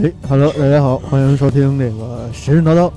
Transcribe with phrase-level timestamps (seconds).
[0.00, 2.88] 哎，Hello，大家好，欢迎收听这个神神叨叨。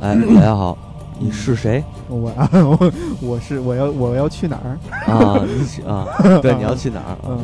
[0.00, 0.76] 哎，大家好，
[1.16, 4.74] 你是谁我啊，我 我是我要我要去哪儿？
[5.14, 5.40] 啊？
[5.46, 6.04] 你去啊？
[6.42, 7.16] 对，你要去哪儿？
[7.28, 7.38] 嗯，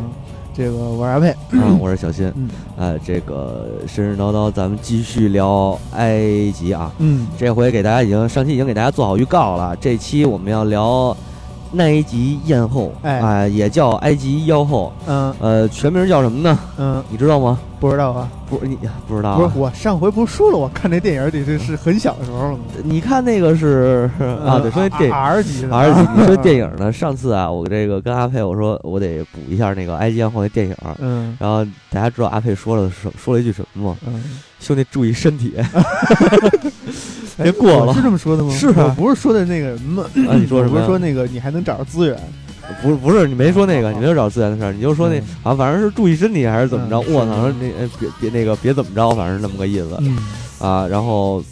[0.53, 1.31] 这个我是阿佩。
[1.31, 2.27] 啊，我是小新。
[2.35, 6.93] 嗯哎，这个神神叨叨，咱们继续聊埃及啊。
[6.99, 11.17] 嗯，这回给大家已经上期已经给大家做好预告了，这期我们要聊
[11.79, 16.59] 埃及艳后，哎也叫埃及妖后，嗯呃，全名叫什么呢？
[16.79, 17.59] 嗯，你知道吗？
[17.81, 18.29] 不知道啊。
[18.49, 19.37] 不，你不知道、啊？
[19.37, 22.59] 不是，我上回不是说了，我看那电影得是是很小的时候了吗？
[22.83, 24.11] 你看那个是
[24.45, 26.93] 啊，得说那电影 R 级的 R 级，你说电影呢？
[26.93, 33.97] 上次啊，我这个跟阿佩我说我得补一下那个埃及艳后那电影，嗯然后大家知道阿佩说了说说了一句什么吗？
[34.07, 34.23] 嗯，
[34.61, 35.55] 兄弟注意身体。
[37.39, 38.51] 哎别过了是这么说的吗？
[38.55, 40.03] 是啊我不是说的那个什么？
[40.03, 42.17] 啊你说什么不是说那个你还能找着资源？
[42.83, 46.99] 不是不是，你没说那个，你没有找资源的事儿，你就说那嗯啊，反正是注意身体还是怎么着？
[47.01, 50.17] 我操，那呃别别那个别怎么着，反正是那么个意思嗯
[50.59, 50.87] 啊。
[50.89, 51.45] 然后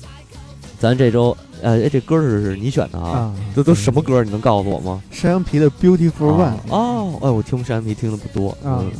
[0.78, 3.10] 咱这周呃，哎这歌是是你选的啊？
[3.10, 4.24] 啊，这都什么歌？
[4.24, 5.02] 你能告诉我吗？
[5.10, 8.90] 山羊皮的 Beautiful One 啊哦，哎，我听山羊皮听的不多啊嗯，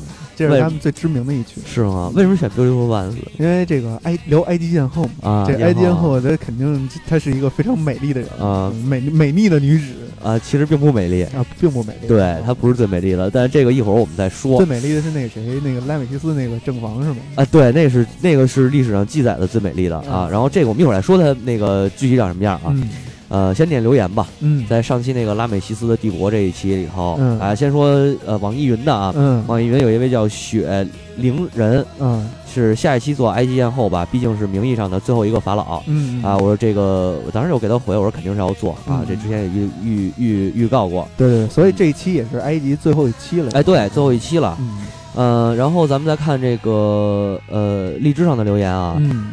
[0.49, 1.61] 这是他们最知名的一曲。
[1.67, 2.11] 是吗？
[2.15, 5.45] 为什么选 Beautiful Ones 因为这个埃聊埃及艳后嘛，啊？
[5.47, 9.85] 这埃及艳艳后她肯定她是一个非常美丽的人啊嗯美美丽的女子
[10.23, 12.07] 啊，其实并不美丽，啊，并不美丽。
[12.07, 14.67] 对，她不是最美丽的，但是这个一会儿我们再说最。
[14.67, 17.17] 美丽的是那个谁，那个拉美西斯那个正房是吗？
[17.35, 20.27] 啊，对，那是那个是历史上记载的最美丽的啊。
[20.27, 22.67] 嗯然后这个我们一会儿再说她那个具体长什么样啊。
[22.69, 22.89] 嗯
[23.33, 24.67] 呃，先念留言吧，嗯。
[24.69, 27.41] 在上期那个拉美西斯的帝国这一期里头，嗯。
[27.41, 27.89] 啊，先说
[28.27, 29.43] 呃网易云的啊，嗯。
[29.47, 32.29] 网易云有一位叫雪灵人，嗯。
[32.47, 35.83] 是下一期做埃及艳后吧，毕竟是名义上的最后一个法老。
[35.87, 43.51] 嗯啊，我说这个，我当时我给他回，我说肯定是要做啊，嗯这之前也预预预预告过，对对，所以这一期也是埃及最后一期了。
[43.55, 44.79] 哎，对，最后一期了，嗯。
[45.15, 49.33] 嗯、然后咱们再看这个呃荔枝上的留言啊，嗯，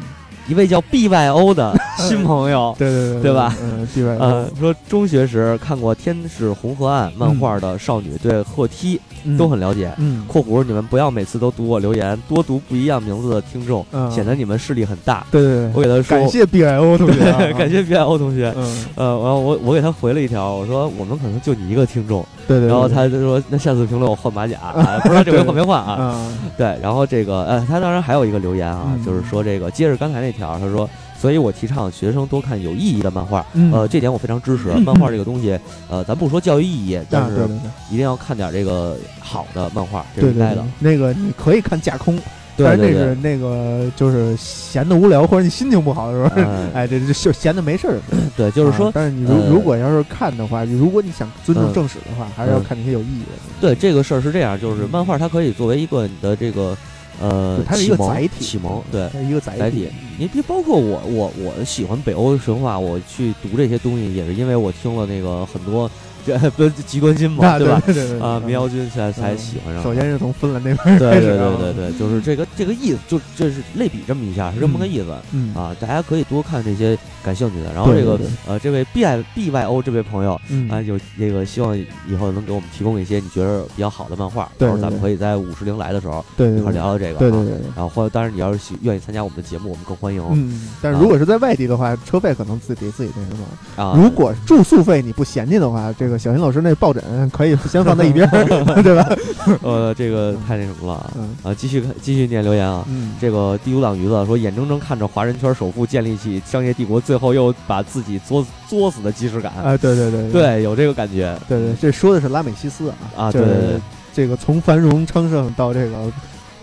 [0.49, 3.55] 一位叫 BYO 的 新朋友，对对对对吧？
[3.61, 4.15] 嗯，对吧？
[4.19, 9.37] 呃，说中学时看过《天使红河岸》漫画的少女对赫梯嗯。
[9.37, 9.91] 都很了解。
[9.97, 14.09] 嗯（括弧你们不要每次都读我留言，多读不一样名字的听众，嗯。
[14.11, 15.25] 显得你们势力很大。
[15.31, 18.53] 对对对，我给他说，感谢 BIO 同学啊， 感谢 B I O 同学。
[18.57, 25.91] 嗯，呃，然后我我给他回了一条，我说我们可能就你一个听众，对对，然后他就说那下次评论我换马甲， 啊不知道这回换没换啊？
[25.93, 29.05] 啊，对，然后这个呃，他当然还有一个留言啊，嗯。
[29.05, 30.87] 就是说这个接着刚才那条，他说，
[31.19, 33.71] 所以我提倡学生多看有意义的漫画，嗯。
[33.73, 34.69] 呃，这点我非常支持。
[34.85, 35.59] 漫画这个东西，
[35.89, 37.47] 呃，咱不说教育意义，但是
[37.91, 40.39] 一定要看点这个好的漫画，这对对。
[40.39, 42.17] 对是应该的。，那个你可以看架空，
[42.55, 47.99] 但是那是，那个就是闲的无聊或者你心情不好的时候，嗯， 哎，这这就闲的没事儿。
[48.37, 49.49] 对，就是说啊，但是你如呃。
[49.49, 51.73] 如果要是看的话，如果你想尊重嗯。
[51.73, 52.63] 正史的话，还是要嗯。
[52.63, 53.37] 看那些有意义的。
[53.59, 56.77] 对这个事儿是这样，就是漫画它可以作为一个你的这个
[57.19, 59.09] 呃它是一个载体启蒙，对。
[59.11, 59.87] 它是一个载载体，
[60.17, 66.18] 你别包括我，我我喜欢北欧神话，我去读这些东西，也是因为我听了那个很多，这
[66.55, 67.81] 不是极端金嘛，啊，对吧？
[67.85, 69.83] 对对对啊，民谣谣军才才喜欢上。
[69.83, 75.15] 首先是从芬兰那边对对对对对，就是这个这个意思，就这是类比这么一下，是这么个意思。
[75.31, 77.73] 嗯啊，大家可以多看这些感兴趣的。
[77.73, 87.15] 然后这个对对对呃，这位 B I B Y O 这位朋友嗯啊，有这个希望以后能给我们提供一些你觉得比较好的漫画，对到时候咱们对可以在五十铃来的时候对对对一块儿聊聊这个。
[87.15, 87.51] 啊对对对。
[87.57, 87.61] 对。
[87.75, 93.83] 然后或者当然你要是喜愿意参加我们的节目，我们更欢迎嗯，但是如果是在外地的话，车费可能自己得自己那什么。
[93.83, 93.93] 啊。
[93.95, 97.01] 如果住宿费你不嫌弃的话，这个小新老师那抱枕
[97.31, 98.45] 可以先放在一边儿，
[98.83, 99.09] 对吧？
[99.63, 101.55] 呃，这个太那什么了啊嗯啊！
[101.57, 102.85] 继续看，继续念留言啊。
[102.89, 109.51] 嗯，这个第五档鱼子说，眼睁睁看着华人圈首富建立起商业帝国，最后又把自己作作死的即视感。
[109.53, 113.31] 啊，对对对对，有这个感觉对对，这说的是拉美西斯啊啊。
[113.31, 113.81] 对对对
[114.13, 115.95] 这个从繁荣昌盛到这个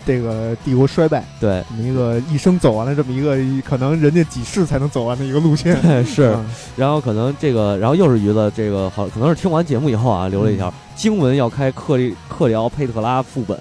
[0.07, 3.37] 这个帝国衰败，对这么一个一生走完了这么一个
[3.69, 5.79] 可能人家几世才能走完的一个路线。
[5.83, 6.23] 对 是。
[6.23, 13.59] 啊然后可能这个，然后又是鱼子，这个好，可能是听完节目以后啊，留了一条、经文要开克里克里奥佩特拉副本，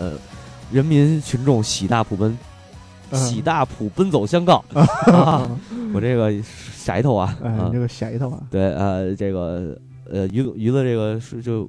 [0.72, 2.38] 人民群众喜大普奔，
[3.10, 4.64] 嗯喜大普奔走相告。
[5.08, 5.50] 啊，
[5.94, 6.32] 我这个
[6.78, 9.76] 下一头啊，哎，啊你这个下一头啊，对，呃，这个
[10.12, 11.68] 呃，鱼子鱼子这个是就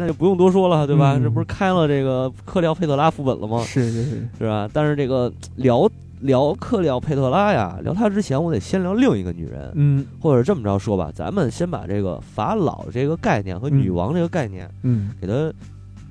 [0.00, 1.12] 那就不用多说了，对吧？
[1.18, 3.62] 嗯这不是开了这个克辽佩特拉副本了吗？
[3.62, 4.66] 是是是，是吧？
[4.72, 5.86] 但是这个聊
[6.20, 15.52] 聊克辽佩特拉呀，聊她之前，我得先聊另一个女人，嗯或者这么着说吧，咱们先把这个法老这个概念和嗯女王这个概念嗯给它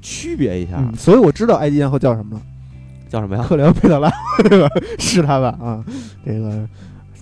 [0.01, 2.41] 区别一下，嗯，所以我知道埃及艳后叫什么了，
[3.09, 3.43] 叫什么呀？
[3.47, 4.11] 克辽佩特拉，
[4.47, 4.69] 对吧？
[4.99, 5.47] 是他吧？
[5.59, 5.83] 啊，
[6.23, 6.69] 这个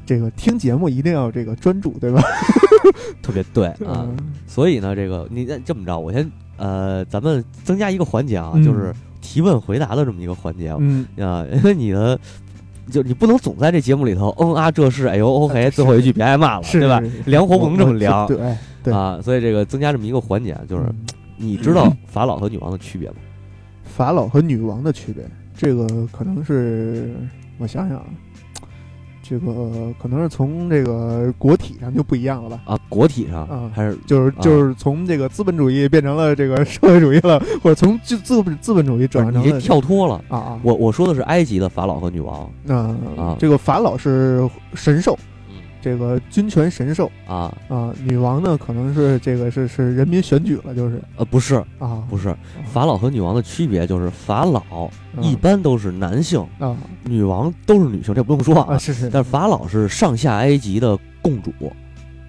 [0.05, 2.21] 这个听节目一定要这个专注，对吧？
[3.21, 4.05] 特别对啊。
[4.07, 4.17] 嗯
[4.47, 10.75] 所以呢，这个你这么着，我先呃，咱们增加一个环节啊，嗯就是提问回答的这么一个环节。
[10.79, 12.19] 嗯啊， 因为你的
[12.91, 16.99] 就你不能总在这节目里头，嗯啊，这是，哎呦， OK，最后一句别挨骂了，是对吧？
[17.01, 18.37] 是是凉活不能这么凉对
[18.83, 20.95] 对啊，所以这个增加这么一个环节，就是嗯
[21.39, 23.15] 你知道法老和女王的区别吗？
[23.83, 25.23] 法老和女王的区别，
[25.55, 27.13] 这个可能是
[27.59, 28.05] 我想想啊，
[29.29, 32.61] 这个可能是从这个国体上就不一样了吧。
[32.65, 40.23] 啊，国体上啊还是就是啊就是从这个资本主义变成了这个社会主义了，或者从资资本资本主义转换成跳脱了？
[40.29, 42.75] 啊啊，我我说的是埃及的法老和女王那
[43.17, 45.36] 啊这个法老是神兽，嗯
[45.87, 51.01] 这个君权神兽啊，啊，女王呢可能是这个是是人民选举了，就是。
[51.15, 52.35] 呃，不是啊，不是，
[52.65, 56.75] 法老和女王的区别就是法老嗯一般都是男性，啊。
[57.05, 61.53] 女王都是女性，这不用说啊是是但是法老是上下埃及的共主，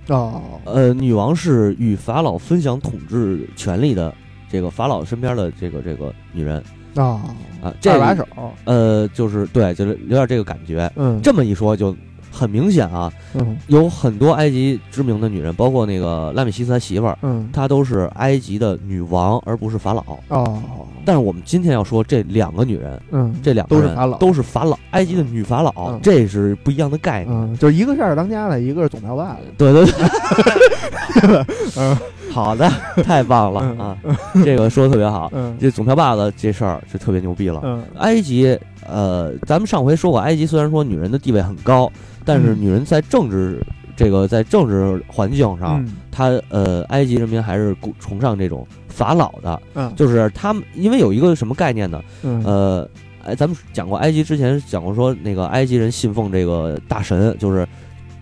[0.06, 4.14] 哦呃，女王是与法老分享统治权力的
[4.48, 6.62] 这个法老身边的这个这个女人。
[6.94, 8.24] 啊啊，这二把手，
[8.64, 10.88] 呃，就是对，就是有点这个感觉。
[10.94, 11.20] 嗯。
[11.22, 11.94] 这么一说就
[12.38, 13.56] 很明显啊，嗯。
[13.66, 17.48] 有很多埃及知名的女人，包括那个拉美西斯他媳妇儿，嗯。
[17.52, 20.02] 她都是埃及的女王，而不是法老。
[20.28, 20.62] 哦。
[21.04, 23.34] 但是我们今天要说这两个女人，嗯。
[23.42, 24.18] 这两个人都是法老。
[24.18, 26.00] 都是法老，埃及的女法老，嗯。
[26.02, 27.36] 这是不一样的概念。
[27.36, 31.44] 嗯，就是一个是二当家的，一个是总票把的，对对对，
[31.76, 31.96] 嗯。
[32.30, 32.70] 好的，
[33.02, 33.78] 太棒了嗯。
[33.78, 33.96] 啊！
[34.44, 35.30] 这个说的特别好。
[35.34, 35.56] 嗯。
[35.58, 37.60] 这总票把子这事儿就特别牛逼了。
[37.64, 37.82] 嗯。
[37.96, 38.56] 埃及，
[38.86, 41.90] 呃，咱们上回说过，埃及虽然说女人的地位很高，
[42.28, 42.60] 但是嗯。
[42.60, 43.64] 女人在政治
[43.96, 45.96] 这个在政治环境上，嗯。
[46.12, 49.90] 她呃，埃及人民还是鼓崇尚这种法老的，嗯。
[49.96, 52.02] 就是他们因为有一个什么概念呢？
[52.22, 52.42] 嗯。
[52.44, 52.88] 呃，
[53.24, 57.66] 哎，咱们讲过埃及之前讲过说那个埃及人信奉这个大神，就是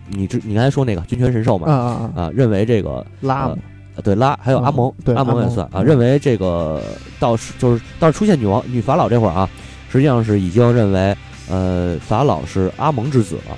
[0.09, 2.23] 你之你刚才说那个君权神兽嘛，啊啊啊。
[2.23, 3.53] 啊，认为这个拉
[3.95, 6.81] 呃对拉还有阿蒙嗯，对阿蒙也算啊，嗯认为这个
[7.19, 9.49] 到是就是到出现女王女法老这会儿啊，
[9.89, 11.15] 实际上是已经认为
[11.49, 13.57] 呃法老是阿蒙之子了，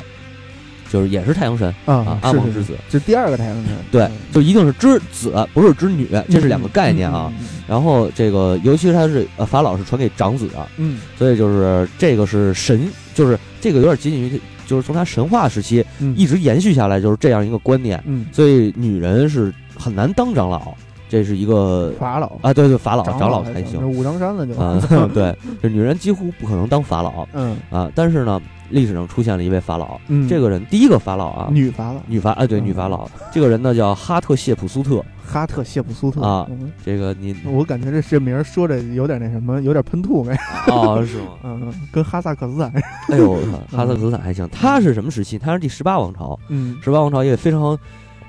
[0.91, 7.31] 就是也是太阳神啊阿蒙之子，就第二个太阳神，对嗯，就一定是之子，不是之女，这是两个概念啊。
[7.39, 10.99] 嗯然后这个尤其是他是呃法老是传给长子的，嗯。
[11.19, 16.15] 所以就是这个是神，就是这个有点接近于就是从他神话时期嗯。
[16.17, 18.01] 一直延续下来，就是这样一个观念。
[18.07, 18.25] 嗯。
[18.31, 20.75] 所以女人是很难当长老，
[21.09, 22.37] 这是一个法老。
[22.41, 23.85] 啊，对对，法老长长老还才行。
[23.91, 24.79] 武当山了就啊，
[25.13, 27.27] 对，这女人几乎不可能当法老。
[27.33, 27.57] 嗯。
[27.71, 27.91] 啊。
[27.95, 28.39] 但是呢，
[28.69, 31.99] 历史上出现了一位法老，嗯，这个人第一个法老啊，女法老。
[32.05, 32.65] 女法啊，对，嗯。
[32.65, 36.21] 女法老，这个人呢叫哈特谢普苏特，哈特谢普苏特。
[36.21, 36.71] 啊嗯。
[36.85, 40.37] 这个你我感觉这这名儿说着有点那什么，有点喷吐没？
[40.67, 41.29] 哦是吗？
[41.43, 42.71] 嗯，跟哈萨克斯坦，
[43.09, 43.33] 哎呦，
[43.71, 45.39] 哈萨克斯坦还行，他是什么时期？
[45.39, 46.77] 他是第十八王朝，嗯。
[46.83, 47.75] 十八王朝也非常。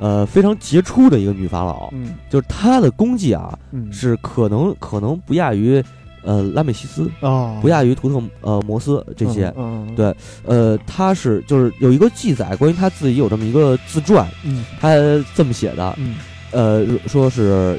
[0.00, 2.14] 呃，非常杰出的一个女法老，嗯。
[2.28, 3.92] 就是她的功绩啊，嗯。
[3.92, 5.80] 是可能可能不亚于，
[6.22, 9.52] 呃，拉美西斯，哦，不亚于图特呃摩斯这些。
[9.56, 14.64] 嗯嗯对呃，她是就是有一个记载，关于她自己有这么一个自传，嗯。
[14.80, 14.94] 他
[15.34, 16.16] 这么写的，嗯。
[16.50, 17.78] 呃，说是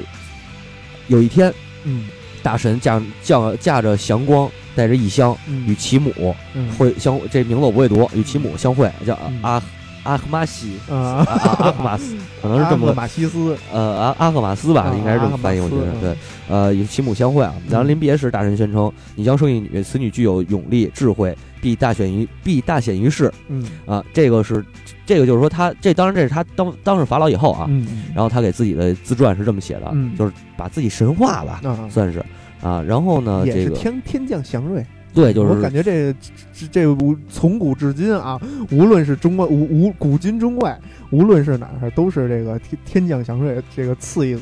[1.07, 2.07] 有一天嗯。
[2.43, 6.71] 大神驾驾驾着祥光，带着异香，与嗯其母嗯。
[6.73, 9.39] 会相这名字我不会读，与其母相会，叫嗯。
[9.43, 9.61] 阿
[10.03, 10.77] 阿赫马西。
[10.89, 16.15] 啊阿赫马斯，可能是这么马西斯呃阿阿赫马斯吧，啊应该是这么翻译，我觉得对。
[16.49, 17.53] 呃，与其母相会啊。
[17.69, 24.65] 然后临别时，大神宣称：“你将生一女，此女具有勇力、智慧，必大显于必大显于世。”嗯啊，这个是
[25.05, 32.19] 这个就是说他这当然这是他当当上法老以后啊，嗯然后他给自己的自传是这么写的，嗯就是把自己神化吧，啊算是
[32.61, 32.83] 啊。
[32.85, 36.13] 然后呢，这个天天降祥瑞，对，就是我感觉这
[36.53, 38.39] 这这无从古至今啊，
[38.71, 40.79] 无论是中国无无古今中外，
[41.11, 44.41] 无论是哪儿，都是这个天天降祥瑞，这个赐一子。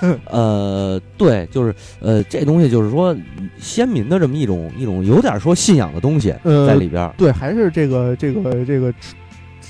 [0.26, 3.16] 呃，对，就是呃，这东西就是说
[3.58, 7.14] 先民的这么一种一种有点说信仰的东西呃在里边儿。
[7.16, 8.92] 对，还是这个这个这个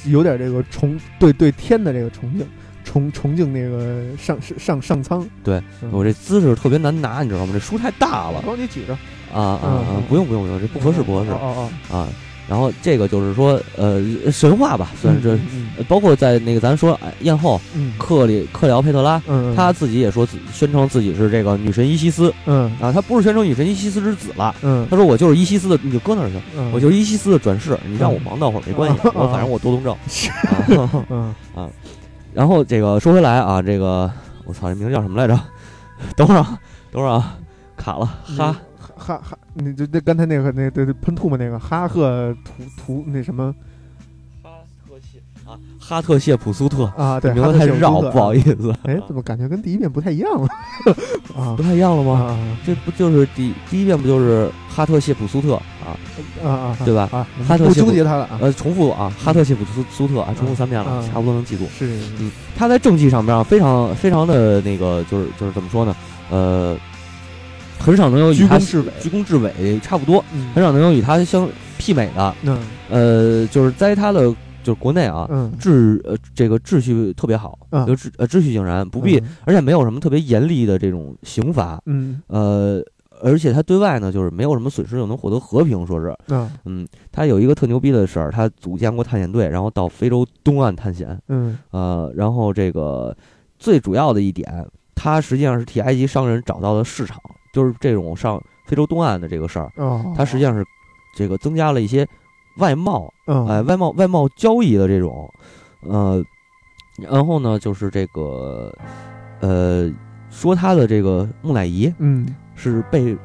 [0.07, 2.45] 有点这个崇对对天的这个崇敬，
[2.83, 5.25] 崇崇敬那个上上上苍。
[5.45, 7.53] 对嗯我这姿势特别难拿，你知道吗？
[7.53, 8.99] 这书太大了帮你举着，
[9.33, 10.03] 啊啊啊嗯！
[10.09, 12.09] 不用不用不用，这不合适不合适哦哦啊。
[12.49, 15.39] 然后这个就是说呃神话吧，哦，算是
[15.89, 29.97] 包括在那个咱说哎艳后嗯克里克里奥佩特拉，嗯，他自己也说自宣称自己是这个女神伊西斯嗯啊，他不是宣称女神伊西斯之子了，嗯他说我就是伊西斯的，你就搁那儿去，嗯，我就是伊西斯的转世，你让我忙到会儿没关系，嗯我反正我多动症。
[30.09, 31.33] 是啊嗯
[32.35, 34.11] 然后这个说回来啊，这个
[34.45, 35.39] 我操，这名字叫什么来着？
[36.17, 36.59] 等会儿啊，
[36.91, 37.37] 等会儿啊，
[37.77, 38.57] 卡了，哈
[39.03, 43.53] 哈哈，你就那刚才那个那对对喷吐沫那个哈赫图图那什么
[44.43, 44.51] 哈
[44.89, 47.19] 特谢啊，哈特谢普苏特，啊？
[47.19, 50.49] 对，名字太绕，不好意思，哎，怎么感觉跟第一遍不太一样了？
[51.37, 52.13] 啊不太一样了吗？
[52.29, 55.55] 啊这不就是第第一遍不就是哈特谢普苏特，
[55.85, 55.99] 啊
[56.49, 61.67] 啊，对吧哈特谢普纠结他了啊，呃，重复啊，哈特谢普苏苏特啊，重复三遍了，嗯差不多能记住。
[61.77, 65.95] 是，嗯，他在政绩上边啊，非常非常的那个，就是就是怎么说呢？
[66.31, 66.77] 呃，
[67.83, 70.53] 很少能有与他居功至伟，居功至伟差不多，嗯。
[70.55, 71.49] 很少能有与他相
[71.79, 72.35] 媲美的。
[72.43, 72.59] 嗯。
[72.89, 74.21] 呃，就是在他的
[74.63, 77.85] 就是国内啊，嗯，秩呃这个秩序特别好，嗯。
[77.85, 81.83] 就秩呃秩序井然，不必，而且没有什么特别严厉的这种刑罚。
[81.87, 82.23] 嗯。
[82.29, 82.81] 呃，
[83.21, 86.17] 而且他对外呢，就是没有什么损失，又能获得和平，说是。
[86.29, 86.49] 嗯。
[86.65, 91.19] 嗯，他有一个特牛逼的事儿，他组建过探险队，然后到非洲东岸探险。
[91.29, 91.59] 嗯。
[91.73, 93.17] 呃，然后这个
[93.59, 97.19] 最主要的一点，他实际上是替埃及商人找到了市场，
[97.53, 99.71] 就是这种上非洲东岸的这个事儿，
[100.17, 100.65] 它，实际上是
[101.15, 102.07] 这个增加了一些
[102.57, 105.33] 外贸，嗯哎、外贸外贸交易的这种，
[105.81, 106.25] 呃，
[106.99, 108.75] 然后呢，就是这个，
[109.41, 109.91] 呃，
[110.31, 112.27] 说他的这个木乃伊嗯。
[112.55, 113.17] 是被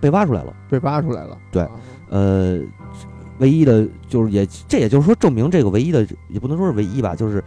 [0.00, 1.70] 被挖出来了，被挖出来了，对啊。
[2.08, 2.60] 呃，
[3.38, 7.42] 唯一的就是也这也就是说证明这个唯一的也不能说是唯一吧，就是，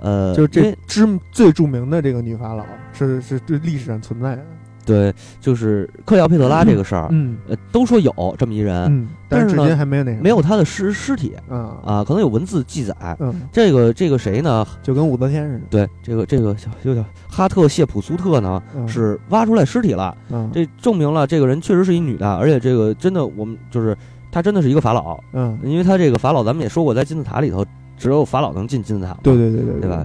[0.00, 4.44] 呃，就是这知最著名的这个女法老是是对历史上存在的，
[4.84, 12.94] 对，就是克里奥佩特拉这个事儿，嗯呃，都说有这么一人，嗯，但是呢今还没有那个没有他的尸尸体啊啊，可能有文字记载。
[13.20, 14.66] 嗯，这个这个谁呢？
[14.82, 23.96] 就跟武则天似的，对，这个这个小就叫哈特谢普苏特呢，嗯是挖出来尸体了，嗯这证明了这个人确实是一女的，而且这个真的我们就是
[24.30, 27.64] 她真的是一个法老，嗯，因为她这个法老咱们也说过，在金字塔里头
[27.96, 30.04] 只有法老能进金字塔嘛，对对对对对吧？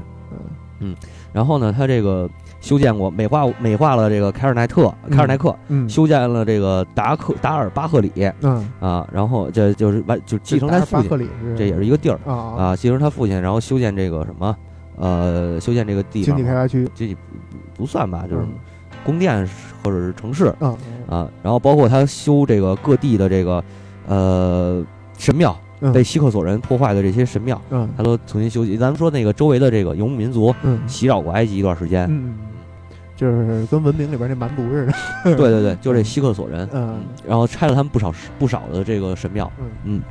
[0.80, 0.96] 嗯。
[1.34, 2.30] 然后呢，他这个
[2.62, 5.88] 修建过美化美化了这个凯尔奈特凯尔奈克，嗯。
[5.90, 11.28] 修建了这个达克达尔巴赫里嗯，啊，然后这就是完就继承他父亲，巴克里。
[11.58, 14.56] 这也是一个地儿啊啊，继承他父亲，然后修建这个什么
[14.96, 17.20] 呃，修建这个地方经济开发区，这不
[17.76, 18.54] 不算吧，就是嗯。
[19.06, 19.48] 宫殿
[19.82, 20.48] 或者是城市。
[20.60, 20.76] 啊
[21.08, 23.64] 啊，然后包括他修这个各地的这个
[24.06, 24.86] 呃
[25.18, 28.78] 神庙，嗯被希克索人破坏的这些神庙，嗯他都重新修起。
[28.78, 32.36] 咱们说那个周围的这个游牧民族嗯袭扰过埃及一段时间，嗯，
[33.16, 34.94] 就是跟文明里边那蛮族似的，
[35.36, 39.52] 对对对，就这希克索人，嗯然后拆了他们不少不少的这个神庙。
[39.84, 40.02] 嗯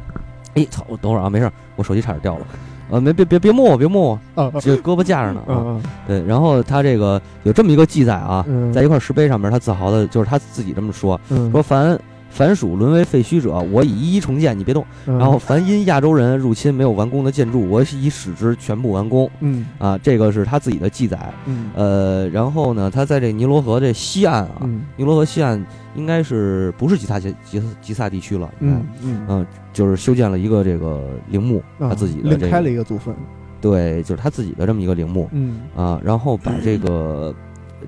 [0.54, 0.82] 哎，操！
[0.88, 2.46] 我等会儿啊，没事儿，我手机差点掉了。
[2.88, 5.40] 呃，没别别别摸我，别摸我，啊这胳膊架着呢。
[5.46, 11.98] 啊嗯对，然后他这个有这么一个记载啊，嗯，在一块石碑上面，他自豪的就是他自己这么说：嗯说凡
[12.36, 14.84] 凡属沦为废墟者，我以一一重建，你别动。
[15.06, 15.16] 嗯。
[15.16, 19.28] 然后凡因亚洲人入侵没有完工的建筑，我已使之全部完工。
[19.40, 19.66] 嗯。
[19.78, 21.32] 啊，这个是他自己的记载。
[21.46, 21.70] 嗯。
[21.74, 24.82] 呃，然后呢，他在这尼罗河这西岸啊，嗯。
[24.96, 25.64] 尼罗河西岸
[25.94, 28.50] 应该是不是吉萨吉吉吉萨地区了？
[28.60, 29.26] 嗯嗯。
[29.28, 33.14] 嗯，就是修建了一个这个陵墓，他自己的这另开了一个祖坟，
[33.62, 35.26] 对，就是他自己的这么一个陵墓。
[35.32, 35.60] 嗯。
[35.74, 37.34] 啊，然后把这个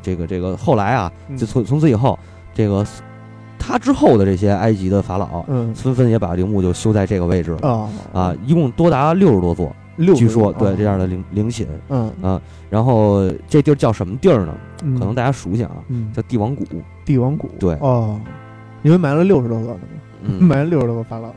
[0.01, 1.37] 这个这个后来啊，嗯。
[1.37, 2.19] 就从从此以后，
[2.55, 2.83] 这个
[3.69, 5.75] 他之后的这些埃及的法老嗯。
[5.75, 7.69] 纷纷也把陵墓就修在这个位置了。
[7.69, 7.89] 啊。
[8.13, 12.11] 啊，一共多达六十多座，六据说对这样的的陵陵寝，嗯。
[12.23, 14.55] 啊然后这地儿叫什么地儿呢？
[14.81, 16.11] 可可能大家熟悉啊，嗯。
[16.15, 16.65] 叫帝王谷。
[17.05, 17.51] 帝王谷。
[17.59, 17.75] 对。
[17.81, 18.19] 哦，
[18.83, 19.81] 因为埋了六十多个呢，
[20.23, 21.29] 嗯， 埋了六十多个法老，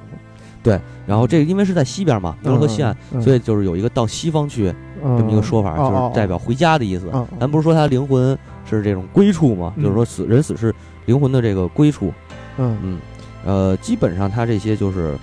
[0.64, 4.66] 对然后这个因为是在西边嘛，尼罗河西岸，所以以就是有一个到西方去
[5.02, 7.10] 这这么一个说法，哦就是代表回家的意思。
[7.14, 9.84] 嗯咱不是说他灵魂是这种归处嘛，嗯。
[9.84, 10.74] 就是说死人死是
[11.12, 12.14] 灵魂的这个归处。
[12.58, 13.00] 嗯嗯，
[13.44, 15.18] 呃，基本上他这些就是，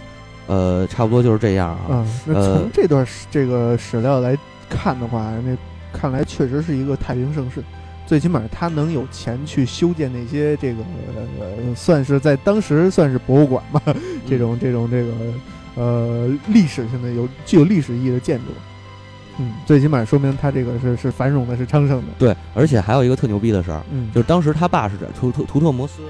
[0.46, 1.86] 呃，差不多就是这样啊。
[1.88, 4.36] 嗯，那呃从这段史这个史料来
[4.68, 5.56] 看的话，那
[5.98, 7.62] 看来确实是一个太平盛世。
[8.06, 10.82] 最起码他能有钱去修建那些这个，
[11.40, 13.82] 呃，算是在当时算是博物馆吧，
[14.26, 15.12] 这种这种这个
[15.74, 18.44] 呃历史性的有具有历史意义的建筑。
[19.38, 22.08] 嗯，最起码说明他这个是是繁荣的，是昌盛的。
[22.18, 26.02] 对，而且还有一个特牛逼的事儿，嗯，就是当时他爸是这图图图特摩斯，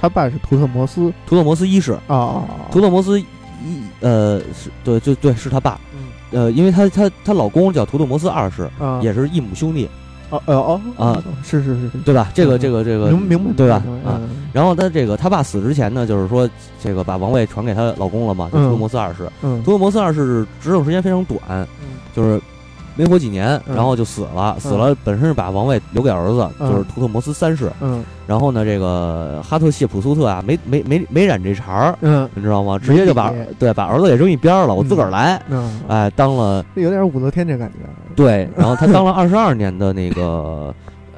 [0.00, 1.12] 他爸是图特摩斯？
[1.26, 3.26] 图特摩斯一世，啊啊，图特摩斯一
[4.00, 5.98] 呃是对就对是他爸，嗯。
[6.30, 9.00] 呃，因为他他她老公叫图特摩斯二世，啊。
[9.02, 9.88] 也是异母兄弟，
[10.30, 12.30] 哦哦哦啊，是是是是，对吧？
[12.34, 13.82] 这个嗯这个这个明明白对吧？
[14.04, 14.20] 啊，
[14.52, 16.48] 然后他这个他爸死之前呢，就是说
[16.82, 19.28] 这个把王位传给她老公了嘛，就嗯图摩斯二世。
[19.42, 21.66] 嗯图特摩斯二世执政时间非常短，嗯
[22.14, 22.40] 就是
[22.98, 24.56] 没活几年，嗯然后就死了。
[24.58, 27.70] 死了本身是把王位留给儿子，嗯就是图特摩斯三世。
[27.80, 32.78] 嗯然后呢，这个哈特谢普苏特啊，没没没没染这茬儿，嗯你知道吗？
[32.78, 35.40] 直接就把对把儿子给扔一边儿了，我自个儿来。
[35.48, 37.88] 嗯，哎，当了这有点武则天这感觉。
[38.14, 40.74] 对，然后他当了二十二年的那个呃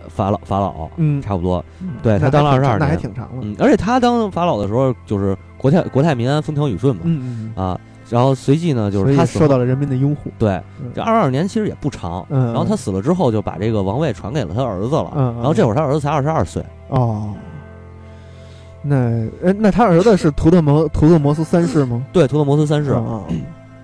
[0.09, 1.65] 法老法老， 嗯，差不多。
[1.81, 3.41] 嗯对他当了二十二年那还年挺长了。
[3.43, 7.03] 嗯，而且他当法老的时候，就是国泰国泰民安，风调雨顺嘛。
[7.05, 10.31] 嗯嗯啊，然后随即呢，就是他受到了人民的拥护。
[10.39, 12.27] 对嗯这二十二年其实也不长。
[12.29, 15.13] 嗯，然后他死了之后，就把这个王位传给了他儿子了。
[15.15, 16.63] 然后这会儿他儿子才二十二岁。
[16.89, 17.33] 哦，
[18.83, 18.97] 那
[19.45, 22.05] 哎，那他儿子是图特摩图特摩斯三世吗？
[22.13, 23.23] 对，图特摩斯三世，啊，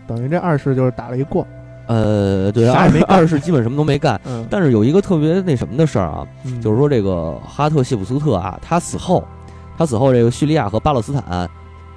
[0.07, 1.47] 等于这二世就是打了一过，
[1.87, 4.21] 呃，对，二二世基本什么都没干。
[4.27, 9.23] 嗯，但是有一个特别那什么的事儿啊，嗯就是说这个哈特谢普苏特啊，他死后，
[9.79, 11.49] 他死后这个叙利亚和巴勒斯坦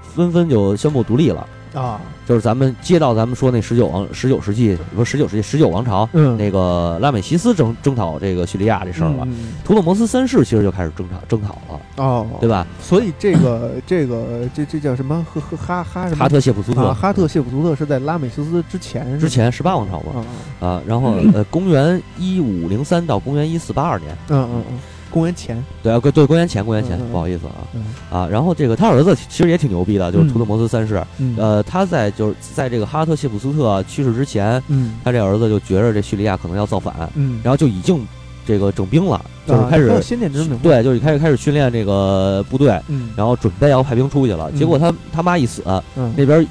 [0.01, 1.47] 纷纷就宣布独立了。
[1.73, 9.23] 啊，就是咱们接到咱们说那十九王十九世纪不是十九世纪十九王朝嗯，那个拉美西斯征征讨这个叙利亚这事儿了。
[9.25, 12.65] 嗯图勒摩斯三世其实就开始征讨征讨了，哦，对吧？
[12.81, 15.23] 所以这个这个这这叫什么？
[15.31, 16.23] 呵呵哈哈什么？
[16.23, 20.25] 哈特谢普苏特啊，哈特谢普苏特是在拉美西斯之前，之前十八王朝嘛
[20.59, 24.79] 啊，啊，然后呃，公元一五零三到公元一四八二年，嗯嗯嗯，
[25.11, 27.55] 公元前，对啊，对，公元前，公元前嗯嗯，嗯不好意思啊。
[27.73, 27.83] 嗯。
[28.09, 31.35] 啊，然后这个他儿子其实也挺牛逼的，就是图特摩斯三世，嗯。
[31.37, 34.93] 呃，他在就是在这个哈特谢普斯特去世之前，嗯。
[35.03, 38.05] 他这儿子就觉着这叙利亚可能要造反，嗯，然后就已经
[38.45, 44.49] 这个整兵了，就是啊开始还有先见之明，，对，就是开始开始训练这个部队，嗯，然后准备要派兵出去了。
[44.51, 44.57] 嗯。
[44.57, 45.63] 结果他他妈一死，
[45.95, 46.13] 嗯。
[46.17, 46.45] 那边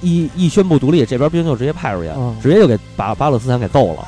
[0.00, 4.06] 一一宣布独立，这边兵就直接派出去，嗯直接就给把巴勒斯坦给揍了，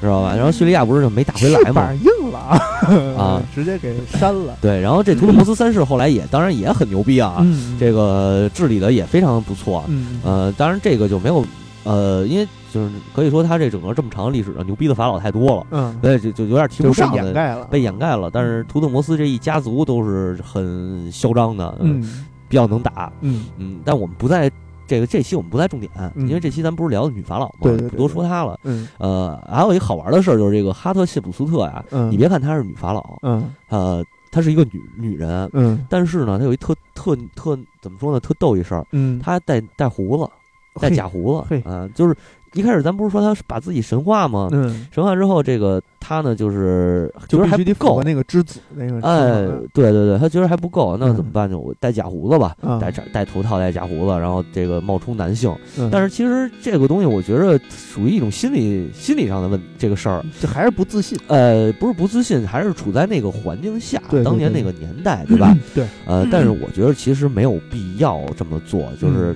[0.00, 0.34] 知道吧？
[0.34, 1.92] 然后叙利亚不是就没打回来嘛？
[1.94, 2.60] 硬了啊，
[3.18, 9.84] 啊，直接给删了，对，然后这图勒摩斯三世后来也当然也很牛逼啊，嗯，这个治理的也非常不错。
[9.88, 11.44] 嗯，呃，当然这个就没有
[11.84, 17.16] 呃，因为就是可以说他这整个这么长的历史上，牛逼的法老太多了，嗯，所以就就有点提就被不上的。
[17.22, 24.50] 掩盖了，被掩盖了，但是图特摩斯这一家族都是很嚣张的，嗯比较能打，嗯嗯，但我们不在
[24.92, 28.60] 这个这期我们不在重点，嗯因为这期咱不是聊的女法老嘛，对对对不多说她了。
[28.64, 28.86] 嗯。
[28.98, 33.50] 呃，还有一个好玩的事儿就是这个哈特谢普斯特呀，嗯，你别看她是女法老，嗯。
[33.70, 35.86] 呃，她是一个女女人，嗯。
[35.88, 40.30] 但是呢，她有一特特特怎么说呢，特逗一事儿，嗯，她带带胡子，
[40.78, 42.14] 带嘿假胡子，嘿啊，就是
[42.54, 44.48] 一开始咱不是说他把自己神化吗？
[44.52, 51.58] 嗯，神化之后，这个他呢就是就觉得还不够那个之子那个，哎，对对对，他觉得还不够，那嗯怎么办呢？
[51.58, 55.54] 我戴假胡子吧，啊戴假戴头套，戴假胡子，然后这个冒充男性。
[55.78, 60.22] 嗯但是其实这个东西，我觉着属于一种心理心理上的问这个事儿。
[60.40, 65.56] 这还是不自信，呃，不是不自信，还是处在那个环境下，对对对当年那个年代，对吧？
[65.74, 69.34] 对，呃，但是我觉得其实没有必要这么做，嗯就是、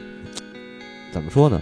[1.12, 1.60] 怎么说呢？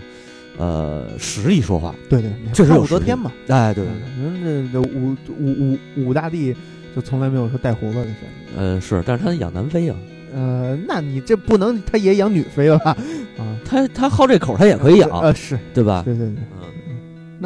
[0.58, 6.54] 呃，实力说话，对对，看确实有武则天嘛，哎，对对对，人，这这武武武武大帝
[6.94, 8.30] 就从来没有说带胡子的事儿。
[8.56, 9.96] 呃，是，但是他养男妃啊，
[10.32, 12.96] 呃，那你这不能，他也养女妃了吧？
[13.36, 16.02] 啊，他他好这口，他也可以养，呃，是对吧？
[16.04, 16.73] 对对对，嗯。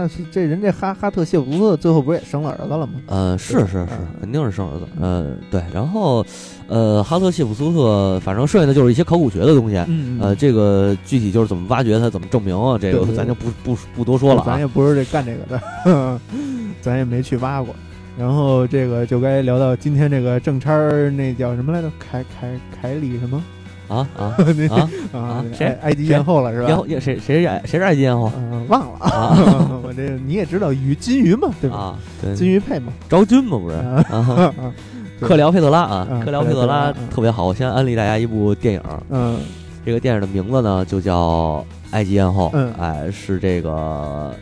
[0.01, 2.93] 那是这人这哈哈特谢普特最后不是也生了儿子了吗？
[3.07, 4.87] 呃，是是是嗯，肯定是生儿子。
[5.01, 6.25] 呃，对，然后，
[6.69, 9.77] 呃，哈特谢普苏特，反正剩下的就是一些考古学的东西。
[9.89, 12.79] 嗯呃，这个具体就是怎么挖掘它，怎么证明啊？
[12.79, 14.45] 这个咱就不不不多说了啊。
[14.47, 16.21] 咱也不是这干这个的，
[16.81, 17.75] 咱也没去挖过。
[18.17, 21.91] 然后这个就该聊到今天这个正差儿，那叫什么来着？
[21.99, 23.43] 凯凯凯里什么？
[23.89, 24.37] 啊啊
[24.71, 24.89] 啊！
[25.13, 26.69] 啊 啊，谁埃埃及艳后了是吧？
[26.69, 29.37] 然后也谁谁是埃谁是埃及艳后嗯，忘了啊
[29.83, 31.97] 我这你也知道鱼金鱼嘛，对吧？
[32.37, 32.93] 金鱼配嘛。
[33.09, 33.77] 昭君嘛不是？
[33.77, 34.55] 啊
[35.21, 37.45] 克辽佩特拉啊嗯，克辽佩特拉特别好。
[37.47, 39.39] 我先安利大家一部电影，嗯
[39.85, 41.57] 这个电影的名字呢就叫
[41.91, 44.33] 《埃及艳后》，嗯哎，是这个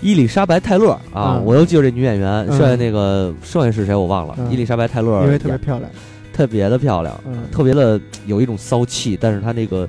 [0.00, 5.88] 伊丽莎白泰勒啊，嗯我又记住这女演员，嗯剩下那个剩下是谁我忘了，嗯伊丽莎白泰勒因为特别漂亮。
[6.32, 7.44] 特别的漂亮，嗯。
[7.52, 9.88] 特别的有一种骚气，但是她那个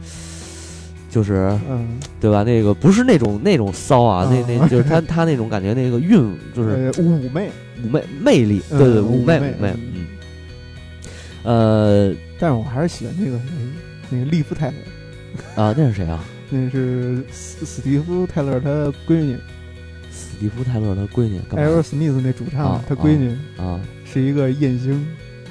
[1.10, 1.88] 就是嗯，
[2.20, 2.44] 对吧？
[2.44, 7.50] 那个不是那种那种骚啊，那那嗯 就是她她那种感觉，那个韵就是呃妩媚，
[7.84, 10.08] 妩媚魅力，嗯对对，妩妩媚媚妩媚，嗯，
[11.44, 13.46] 呃但是我还是喜欢那个谁，
[14.10, 16.24] 那个利夫泰勒，啊，那是谁啊？
[16.50, 18.70] 那是史史蒂夫泰勒他
[19.08, 19.36] 闺女，
[20.12, 23.80] 史蒂夫泰勒他闺女艾尔史密斯那主唱啊，他闺女啊？
[24.06, 25.04] 是一个艳星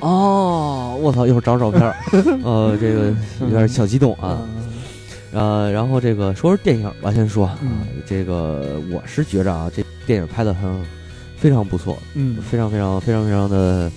[0.02, 1.24] 哦，我操！
[1.24, 1.94] 一会儿找照片儿，
[2.42, 4.42] 呃，这个有点小激动啊。
[5.32, 7.70] 呃，然后这个说说电影吧，先说啊，嗯。
[8.04, 10.62] 这个我是觉着啊，这电影拍的很
[11.36, 12.36] 非常不错，嗯。
[12.50, 13.90] 非常非常非常非常的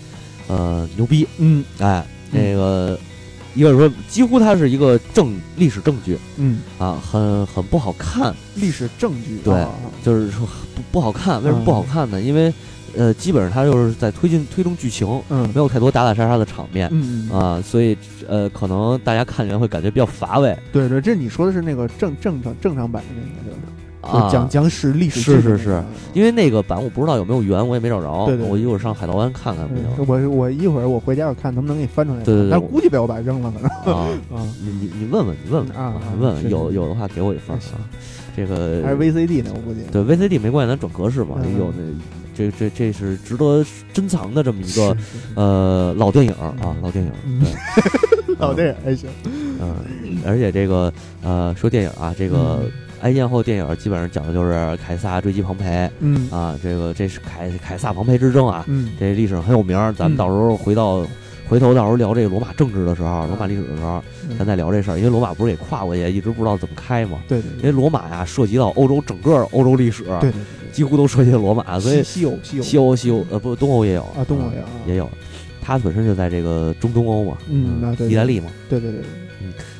[0.47, 1.65] 呃牛逼，嗯。
[1.79, 2.39] 哎，嗯。
[2.39, 2.99] 那个
[3.55, 9.71] 一个说几乎它是一个证历史证据嗯，啊，很很不好看，历史证据对啊
[10.03, 12.21] 就是说不不好看，为什么不好看呢？
[12.21, 12.53] 因为
[12.97, 16.89] 呃，基本上它就是在推进推动剧情，嗯没有太多打打杀杀的场面。
[16.91, 23.55] 嗯嗯啊，所以呃，可能大家看起来会感觉比较乏味对对，这你说的是那个正正常正常版的那个。
[24.31, 28.25] 讲讲史历史是是是因为那个版我不知道有没有源，我也没找着。
[28.27, 34.07] 对对对我一会儿上海盗湾看看不嗯行我我一会儿我回家我看能不能给你翻出来，对对对但是估计被我把扔了可能啊？
[34.31, 37.81] 啊，你你你问问你问问啊问问有有的话给我一份啊。
[38.37, 39.79] 这个还是 VCD 呢，我估计。
[39.91, 41.37] 对 VCD 没关系，咱转格式嘛。
[41.43, 41.83] 嗯有那
[42.35, 44.95] 这这这是值得珍藏的这么一个
[45.35, 47.11] 呃老电影啊嗯，老电影。
[47.25, 49.09] 嗯对，老电影 还行。
[49.25, 49.75] 嗯，
[50.25, 50.91] 而且这个
[51.23, 52.71] 呃，说电影啊，这个嗯
[53.01, 59.77] 埃及艳后电影基本上讲的就是凯撒追击庞培嗯啊，这个这是凯凯撒庞培之争啊，嗯这历史上很有名。
[59.97, 61.05] 咱们嗯到时候回到
[61.47, 64.37] 回头到时候聊这个罗马政治的时候，罗马历史的时候，嗯。
[64.37, 67.19] 咱再聊这事儿，因为罗马不是给跨过去，一直不知道怎么开嘛。
[67.27, 72.63] 对对因为罗马呀，涉及到欧洲整个欧洲历史，对对几乎都涉及到罗马，所，以西西欧西欧。
[72.63, 74.03] 西欧西欧呃不东欧也有。
[74.03, 75.09] 啊，东欧也有啊也有，
[75.61, 79.05] 它本身就在这个中东欧嘛，嗯啊对对意大利嘛，对对对对，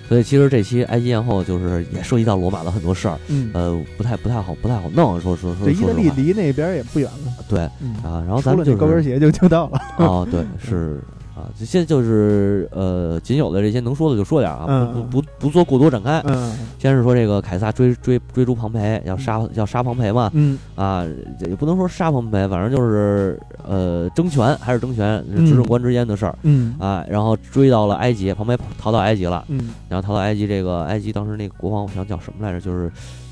[0.08, 7.96] 所以其实这期埃及艳后就是也涉及到罗马的很多事儿，嗯，呃，不太不太好不太好弄，说说说这意大利离那边也不远了，对嗯。
[8.04, 11.02] 啊，然后咱们就是高跟鞋就就到了，哦，对，是
[11.36, 16.22] 啊，这些就是呃，仅有的这些能说的就说点啊，嗯不不不不做过多展开。
[16.26, 21.06] 嗯先是说这个凯撒追追追逐庞培，要杀要杀庞培嘛，嗯啊，
[21.42, 26.38] 也不能说杀庞培，反正就是呃争权还是争权，是执政官之间的事儿。
[26.44, 32.62] 嗯啊，然后追到了埃及，庞培逃到埃及了，嗯然后逃到埃及，这个埃及当时那个国王，我想叫什么来着？
[32.62, 32.90] 就是，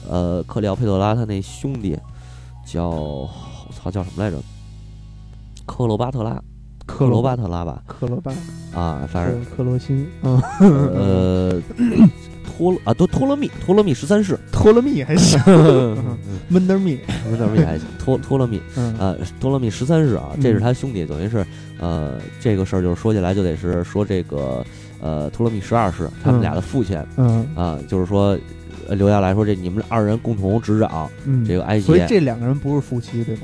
[0.10, 1.98] 呃，克里奥佩特拉他那兄弟，
[2.66, 3.30] 叫我
[3.72, 4.38] 操叫什么来着？
[5.66, 6.42] 克罗巴特拉，
[6.94, 7.82] 克罗巴特拉吧？
[7.88, 8.32] 克罗巴。
[8.74, 9.40] 啊，反正。
[9.46, 10.40] 克克罗心嗯。
[10.60, 11.62] 呃，
[12.46, 15.40] 托勒啊，都托勒密，托勒密十三世，托勒密还行。
[16.48, 17.00] 闷德密。
[17.24, 18.62] 不是那密还行，托托勒密。
[18.76, 18.94] 嗯。
[19.00, 21.46] 啊，托勒密十三世啊，这是嗯他兄弟，等于是
[21.80, 24.64] 呃，这个事儿就是说起来就得是说这个
[25.02, 27.04] 呃，托勒密十二世他们俩的父亲。
[27.18, 27.48] 嗯。
[27.56, 28.38] 啊，就是说
[28.88, 31.86] 呃留下来说这你们二人共同执掌嗯，这个埃及。
[31.88, 33.42] 所以，这两个人不是夫妻对吗？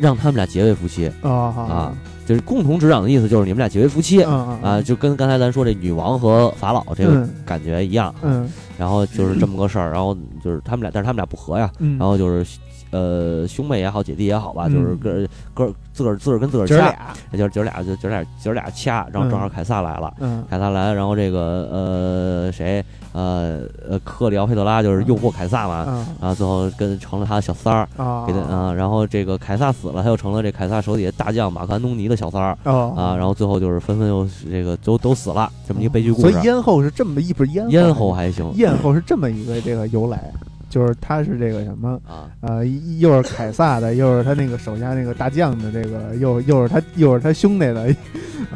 [0.00, 1.94] 让他们俩结为夫妻，啊啊
[2.26, 4.22] 就是共同执掌的意思就是你们俩结为夫妻。
[4.22, 7.34] 啊啊，就跟刚才咱说这女王和法老这个嗯。
[7.44, 8.50] 感觉一样，嗯。
[8.78, 12.58] 然后就是这么个事儿，然后就是他们俩，但是他们俩不和呀，嗯，然后就是
[12.90, 14.72] 呃兄妹也好，姐弟也好吧，嗯。
[14.74, 27.88] 就是个个自个儿自个儿跟自个儿掐，姐儿俩就是姐儿俩就姐儿俩姐儿俩掐，然后正好嗯凯撒来了，嗯凯撒来了，然后这个呃谁呃呃克里奥佩特拉就是诱惑凯撒嘛，啊然后最后跟成了他的小三儿。
[27.96, 36.32] 啊给他啊，然后这个凯撒死了，他又成了这凯撒手底下大将马克安东尼的小三儿哦啊，然后最后就是纷纷又这个都都死了，这么一个悲剧故事。
[36.32, 40.32] 所以咽后是这么一不是咽咽喉还行咽后是这么一个这个由来，
[40.74, 42.66] 就是他是这个什么啊，呃，
[42.98, 47.82] 又是凯撒的，又是他那个手下那个大将的这个，又又是他又是他兄弟的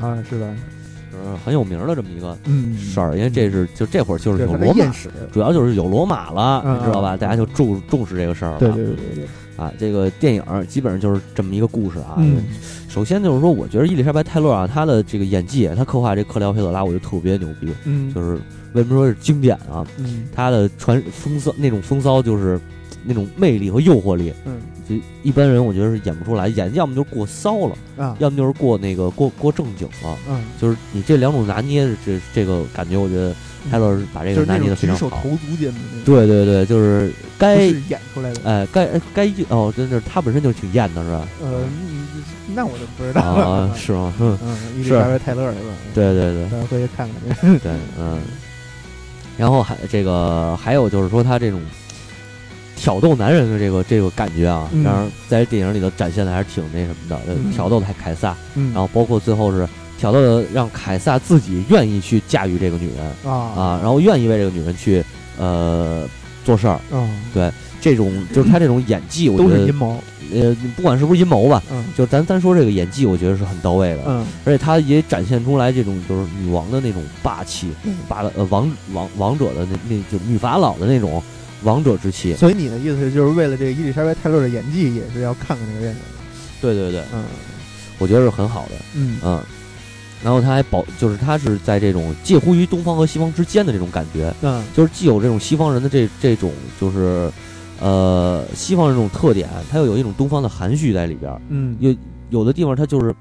[0.01, 0.53] 啊，是吧？
[1.13, 4.93] 就是很有名的这么一个嗯，事儿，因为这是就这会儿就是有罗马，
[5.31, 7.15] 主要就是有罗马了，嗯你知道吧？
[7.15, 8.59] 嗯大家就重重视这个事儿了。
[8.59, 9.25] 对对对对对，
[9.57, 12.17] 啊，这个电影基本上就是这么一个故事啊。
[12.19, 12.43] 嗯
[12.89, 17.73] 首先就是说，我觉得伊丽莎白泰勒啊，她的这个演技，她刻画这克里奥佩特拉，我觉得特别牛逼。
[17.85, 18.41] 嗯，就是
[18.75, 19.87] 为什么说是经典啊？
[19.99, 22.61] 嗯她的传风骚那种风骚，就是
[23.05, 30.17] 那种魅力和诱惑力，嗯就一般人我觉得是演不出来，演要么就是过骚了，啊要么就是过那个过过正经了。
[30.29, 33.35] 嗯，就是你这两种拿捏，这这个感觉，我觉得
[33.71, 35.11] 泰勒把这个拿捏的非常好。
[35.23, 38.41] 投足间的那种，对对对，就是该是演出来的。
[38.45, 41.29] 哎该该哦，真是他本身就挺艳的是吧？
[41.43, 42.23] 呃，嗯
[42.55, 43.75] 那我就不知道啊了。
[43.77, 44.13] 是吗？
[44.19, 45.75] 嗯， 嗯，伊丽是莎白泰勒是吧？
[45.95, 47.59] 对对对咱回去看看去。
[47.59, 48.19] 对，嗯。
[49.39, 51.63] 然后还这个还有就是说他这种
[52.77, 54.85] 挑逗男人的这个这个感觉啊，嗯。
[54.85, 65.03] 当然在电影里头展现的还是挺那什么的，挑逗的还凯撒，嗯，然后包括最后是挑逗的让凯撒自己愿意去驾驭这个女人啊啊，然后愿意为这个女人去
[65.39, 66.07] 呃
[66.45, 67.09] 做事儿，啊，
[67.81, 70.03] 这种就是他这种演技，我都觉得是阴谋。
[70.31, 71.85] 呃不管是不是阴谋吧，嗯。
[71.97, 74.27] 就咱单说这个演技，我觉得是很到位的，嗯。
[74.45, 77.95] 而且他也展现出来这种就是女王的那种霸气，嗯。
[78.09, 81.23] 霸的呃王王王者的那那就女法老的那种
[81.63, 82.35] 王者之气。
[82.35, 85.99] 所以你的意思是，就是为了这个伊丽莎白泰勒的演技，也是要看看这个电影。
[86.61, 87.25] 对对对，嗯。
[87.99, 89.19] 我觉得是很好的，嗯。
[89.25, 89.43] 嗯。
[90.23, 94.63] 然后他还保，就是他是在这种介乎于东方和西方之间的这种感觉，嗯。
[94.77, 97.31] 就是既有这种西方人的这这种就是，
[97.81, 101.41] 呃，西方这种特点，它又有一种东方的含蓄在里边儿。
[101.49, 101.77] 嗯。
[101.81, 101.95] 有
[102.31, 103.15] 有的地方它就是，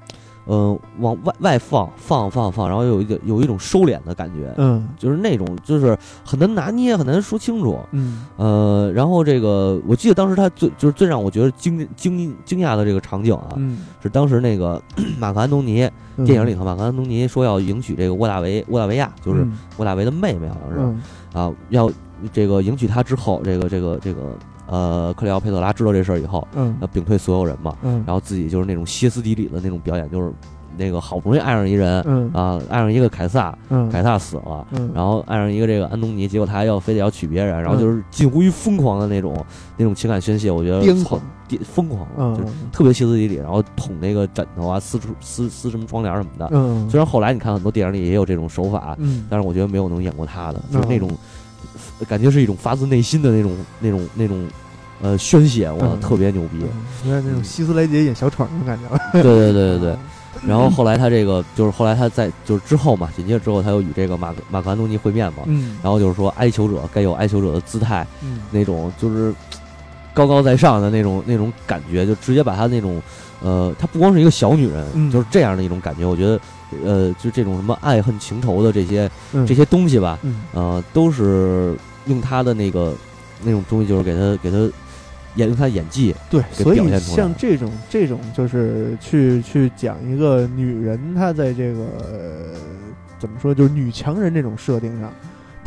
[0.46, 4.88] 呃，往外外放放放放，然后有一点有一种收敛的感觉，嗯。
[4.98, 7.78] 就是那种就是很难拿捏，很难说清楚。
[7.92, 8.26] 嗯。
[8.36, 14.82] 呃，然后这个我记得当时他最就是最让我觉得惊惊惊讶的这个场景啊，嗯，是当时那个
[15.18, 16.24] 马克安东尼嗯。
[16.26, 19.56] 电影里头，马克安东尼说要迎娶这个沃大维沃大维亚，就是嗯。
[19.76, 21.02] 沃大维的妹妹，好像是、嗯。
[21.32, 21.90] 啊，要
[22.32, 26.76] 这个迎娶她之后，这个这个这个呃克里奥佩特拉知道这事儿以后，嗯。
[26.80, 30.32] 要屏退所有人嘛，嗯，然后自己就是那种歇斯底里的那种表演，就是
[30.76, 32.30] 那个好不容易爱上一人嗯。
[32.32, 34.66] 啊，爱上一个凯撒，嗯，凯撒死了。
[34.72, 39.44] 嗯，然后爱上一个这个安东尼，结果他还要非得要娶别人，然后就是近乎于疯狂的那种
[39.76, 46.48] 那种情感宣泄，我觉得操癫狂，癫疯狂，嗯就特别歇斯底里，然后捅那个枕头啊，撕出撕撕什么窗帘什么的。
[46.52, 51.10] 嗯，虽然后来你看很多电影里也有这种手法，嗯，但是我觉得没有能演过他的，嗯就是那种
[52.06, 54.46] 感觉是一种发自内心的那种那种那种
[55.00, 56.58] 呃宣泄，我嗯特别牛逼。
[57.04, 59.12] 有点那种希斯莱杰演小丑那种感觉。
[59.12, 59.96] 对对对对对。
[60.46, 69.34] 然后后来他这个就是后来他在就是之后嘛，紧接着之后他又与这个马克马克安东尼会面嘛，嗯然后就是说哀求者该有哀求者的姿态，嗯那种就是
[70.14, 73.02] 高高在上的那种那种感觉，就直接把他那种
[73.42, 76.06] 呃，她不光是一个小女人，嗯就是这样的一种感觉。
[76.06, 76.40] 我觉得
[76.84, 81.76] 呃，就这种什么爱恨情仇的这些嗯这些东西吧，嗯呃，都是
[82.08, 82.92] 用他的那个
[83.44, 84.56] 那种东西，就是给他给他
[85.36, 92.58] 演用她演技，对，所以像这种这种就是去去讲一个女人她在这个、呃
[93.20, 95.12] 怎么说，就是女强人这种设定上，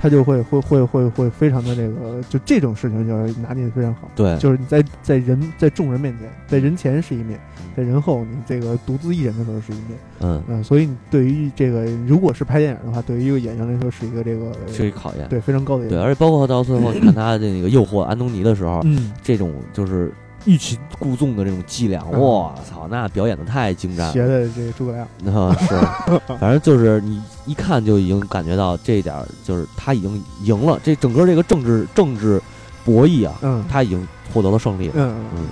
[0.01, 4.09] 她就会会会会会非常的这个，就这种事情就要拿捏的非常好。
[4.15, 7.39] 对，就是你在在人在众人面前，在人前是一面，
[7.77, 9.99] 在人后你这个独自一人的时候是一面。
[10.21, 15.27] 嗯，嗯、所以你对于这个如果是拍电影的话，对于一个演员来说是一个这个是一考验。
[15.29, 20.11] 对非常高的对，而且包括到最后，你看他的那个诱惑安东尼的时候，嗯，这种就是
[20.45, 24.13] 欲擒故纵的这种伎俩，嗯我操，那表演的太精湛了。
[24.13, 25.35] 学的这个诸葛亮。
[25.35, 25.79] 啊，是，
[26.39, 30.79] 反正就是你一看就已经感觉到这一点，就是他已经赢了。
[30.83, 32.41] 这整个这个政治政治
[32.83, 34.93] 博弈啊，嗯他已经获得了胜利了。
[34.97, 35.47] 嗯嗯，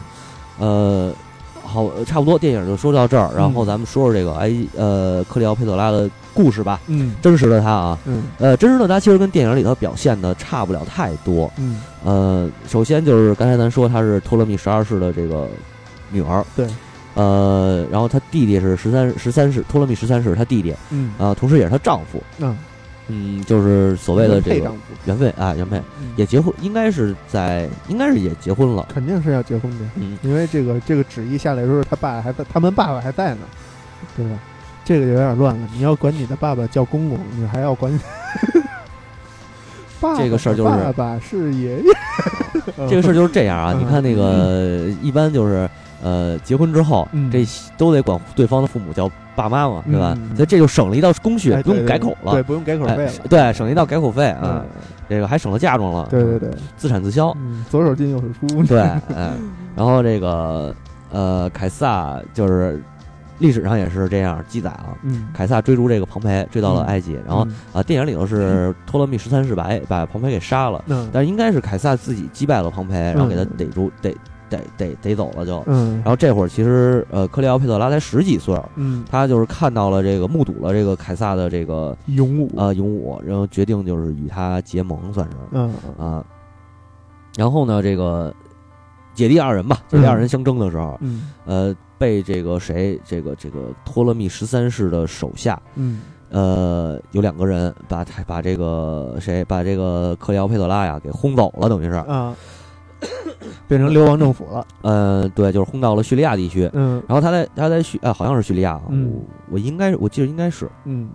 [0.58, 1.14] 呃，
[1.64, 6.80] 好，呃差不多电影就说到这儿，然后嗯咱们说说这个哎呃克里奥佩特拉的故事吧。
[6.88, 7.14] 嗯。
[7.22, 8.24] 真实的他啊，嗯。
[8.38, 11.52] 呃，真实的他其实跟电影里头表现的差不了太多。
[11.58, 11.82] 嗯。
[12.06, 15.50] 呃，首先就是刚才咱说她是托勒密十二世的这个
[16.10, 16.66] 女儿，对，
[17.14, 21.12] 呃，然后她弟弟是十三十三世，托勒密十三世他弟弟，嗯。
[21.18, 22.58] 啊、同时也是她丈夫，嗯，
[23.10, 24.72] 嗯，就是所谓的这个
[25.04, 25.78] 原配啊，原配。
[26.02, 26.14] 嗯。
[26.16, 33.42] 也结婚，应该是在，应该是也结婚了，肯定是要结婚的，嗯，因为这个这个旨意下来的时候，他爸还在，他们爸爸还在呢，
[34.16, 34.40] 对吧？
[34.90, 35.68] 这个有点乱了。
[35.72, 37.92] 你要管你的爸爸叫公公，你还要管
[40.02, 41.84] 爸爸这个事儿就是爸爸是爷爷。
[42.90, 45.70] 这个事儿就是这样啊，嗯你看那个一般就是
[46.02, 47.46] 呃结婚之后，嗯这
[47.78, 50.18] 都得管对方的父母叫爸妈嘛，对吧？
[50.20, 53.12] 嗯所以这就省了一道工序，哎不用改口了，对，不用改口费哎了。
[53.30, 54.66] 对，省了一道改口费啊，嗯，
[55.08, 58.64] 这个还省了嫁妆了，对对对，自产自销，嗯，左手进右手出。
[58.64, 58.80] 对，
[59.16, 59.34] 哎，
[59.76, 60.74] 然后这个
[61.12, 62.82] 呃凯撒就是
[63.40, 64.96] 历史上也是这样记载啊。
[65.02, 67.56] 嗯，凯撒追逐这个庞培，追到了埃及，然后嗯。
[67.74, 71.10] 啊，电影里头是托勒密十三世把哎把庞培给杀了，嗯。
[71.12, 74.16] 但是应该是凯撒自己击败了庞培，然后给他嗯逮住逮
[74.50, 75.64] 逮逮逮走了就。
[75.68, 75.96] 嗯。
[75.98, 82.52] 然后这会儿其实呃克里奥佩特拉才十几岁，嗯，他就是看到了这个目睹了这个凯撒的这个勇武。
[82.58, 85.74] 呃勇武，然后决定就是与他结盟，算是嗯。
[85.98, 86.24] 啊。
[87.38, 88.34] 然后呢，这个
[89.14, 91.30] 姐弟二人吧，姐弟二人相争的时候，嗯。
[91.46, 102.36] 呃，被这个谁，这个这个托勒密十三世的手下，嗯呃，有两个人把他把这个谁把这个克里奥佩特拉呀给轰走了，等于是，啊，
[103.68, 104.66] 变成流亡政府了。
[104.82, 106.70] 呃，对，就是轰到了叙利亚地区。
[106.74, 110.70] 嗯然后他在他在叙啊，好像是叙利亚啊，嗯我我应该我记得应该是。
[110.86, 111.10] 嗯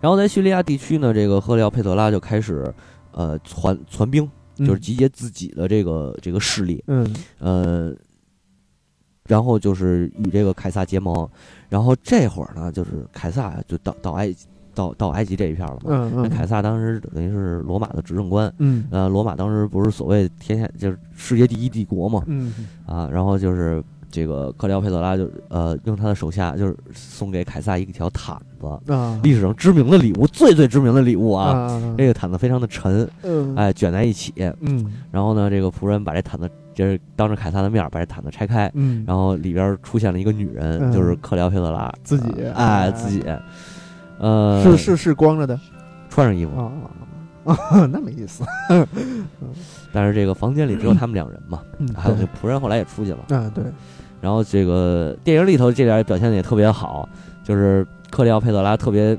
[0.00, 2.74] 然后在叙利亚地区呢，这个赫里奥佩特拉就开始
[3.12, 7.06] 呃传传兵，嗯，就是集结自己的这个这个势力，嗯
[7.38, 7.94] 呃，
[9.28, 11.28] 然后就是与这个凯撒结盟。
[11.68, 15.80] 然后这会儿呢，就是凯撒就到到埃及到到埃及这一片了嘛。
[15.86, 18.84] 嗯嗯，那凯撒当时等于是罗马的执政官，嗯。
[18.90, 22.52] 呃，罗马当时不是所谓天下就是世界第一帝国嘛，嗯。
[22.86, 33.56] 啊，然后就是这个克里奥佩特拉就呃用他的手下就是送给凯撒一条毯子，啊，历史上知名的礼物，最最知名的礼物啊，啊，这个毯子非常的沉，嗯。
[33.56, 34.92] 哎，卷在一起，嗯。
[35.10, 40.92] 然后呢，这个仆人把这毯子就是当着凯撒的面儿把这毯子拆开，嗯，然后里边出现了一个女人，嗯。
[40.92, 43.24] 就是克里奥佩特拉自己哎，哎自己，
[44.18, 45.58] 呃，是是是光着的？
[46.08, 46.52] 穿上衣服，
[47.90, 48.44] 那没意思。
[49.92, 53.18] 但是这个房间里只有他们两人嘛，嗯，还有那仆人后来也出去了。
[53.30, 53.64] 啊，对，
[54.20, 57.08] 然后这个电影里头这点表现的也特别好，
[57.42, 59.16] 就是克里奥佩特拉特别，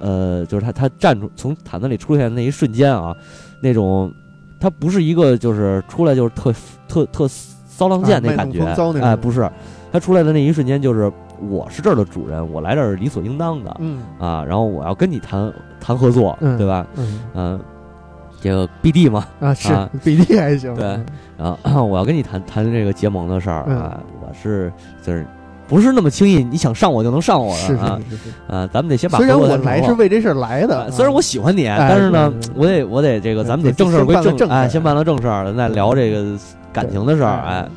[0.00, 3.16] 呃，就是他他站出从毯子里出现的那一瞬间啊，
[3.62, 4.12] 那种
[4.60, 6.52] 他不是一个就是出来就是特
[6.92, 8.62] 特特骚浪贱那感觉，
[9.00, 9.50] 哎，不是，
[9.90, 11.10] 他出来的那一瞬间就是
[11.48, 15.50] 我是这儿的主人，我来这儿理所应当的嗯啊，然后我要跟你谈
[15.80, 16.86] 谈合作，嗯对吧？
[16.96, 17.60] 嗯嗯、
[18.42, 20.74] 这个 BD 嘛，啊，是啊比例还行。
[20.74, 21.00] 对
[21.38, 24.70] 然后 我要跟你谈谈这个结盟的事儿嗯啊，我是
[25.02, 25.26] 就是
[25.66, 27.98] 不是那么轻易，你想上我就能上我啊。
[28.48, 28.68] 啊！
[28.70, 36.38] 咱们得先把虽然我来是为这事儿来的，啊虽然我喜欢你，哎但是呢我得我得这个，对咱们得得正事儿归正事儿哎，先办了正事儿，咱再聊这个
[36.72, 37.68] 感情的事儿，哎，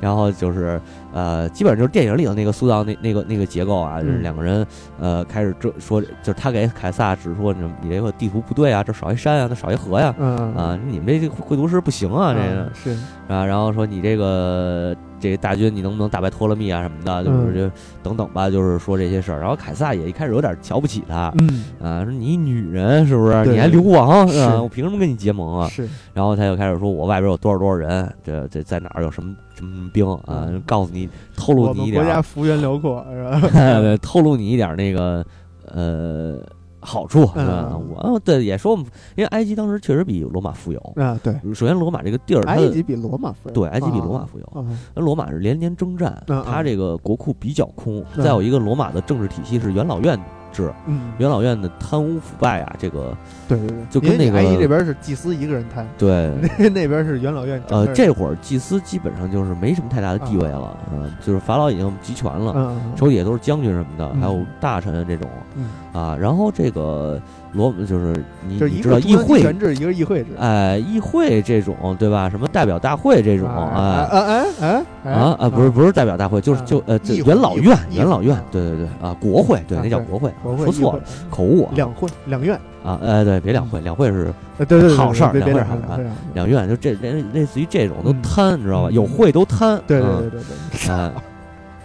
[0.00, 0.80] 然后就是
[1.16, 4.66] 呃，基本上就是电影里的那个塑造那那个那个结构啊，就是嗯两个人
[5.00, 10.14] 呃开始这说，就是他给凯撒指出你你这个地图不对啊，这少一山啊，那少一河呀。
[10.18, 12.90] 嗯啊，你们这绘图师不行啊，这个嗯是
[13.32, 19.40] 啊，然后说你这个这个大军你能不能打败托勒密啊什么的，就是嗯这等等吧，就是说这些事儿。
[19.40, 23.46] 然后凯撒也一开始有点瞧不起他，嗯啊，说你女人是不是？
[23.46, 24.60] 你还流亡是啊？
[24.60, 25.66] 我凭什么跟你结盟啊？
[25.70, 30.44] 是然后他就开始说，我外边有多少多少人，这这在哪儿有什么什么什么兵啊？
[30.48, 33.40] 嗯告诉你，透露你一点儿，幅员辽阔是吧？
[33.80, 35.24] 对透露你一点儿那个
[35.72, 36.38] 呃
[36.80, 37.70] 好处是吧？
[37.72, 38.76] 嗯我哦对也说
[39.16, 40.78] 因为埃及当时确实比罗马富有。
[40.96, 44.64] 啊对，首先，罗马这个地儿，埃及比罗马富有对埃及比罗马富有，啊
[44.94, 48.04] 那罗马是连年征战，它这个国库比较空。
[48.16, 50.18] 嗯再有一个，罗马的政治体系是元老院
[50.56, 51.12] 制，嗯。
[51.18, 53.14] 元老院的贪污腐败啊，这个
[53.46, 66.16] 对对对，就跟那个这边是祭司一个人贪，对那那边是元老院呃，这会儿祭司基本上就是没什么太大的地位了，嗯、就是法老已经集权了，嗯嗯手底下都是将军什么的，嗯还有大臣这种嗯，啊。
[66.18, 67.20] 然后这个
[67.56, 68.14] 罗就是
[68.46, 72.28] 你就你知道议会，权制，一个议会制，哎，议会这种对吧？
[72.28, 74.18] 什么代表大会这种，啊哎。
[74.18, 88.88] 哎哎哎啊啊，不是不是代表大会，就是啊就呃，元老院，元老院啊，对对对啊，国会，对，那叫国会，说错了，口误啊两会两院，啊，哎，对，别两会，两会是呃对对对，好事儿两会好事儿两院，就这类类似于这种都嗯贪，你知道吧？
[88.90, 91.12] 嗯有会都贪，对对嗯对对对，哎，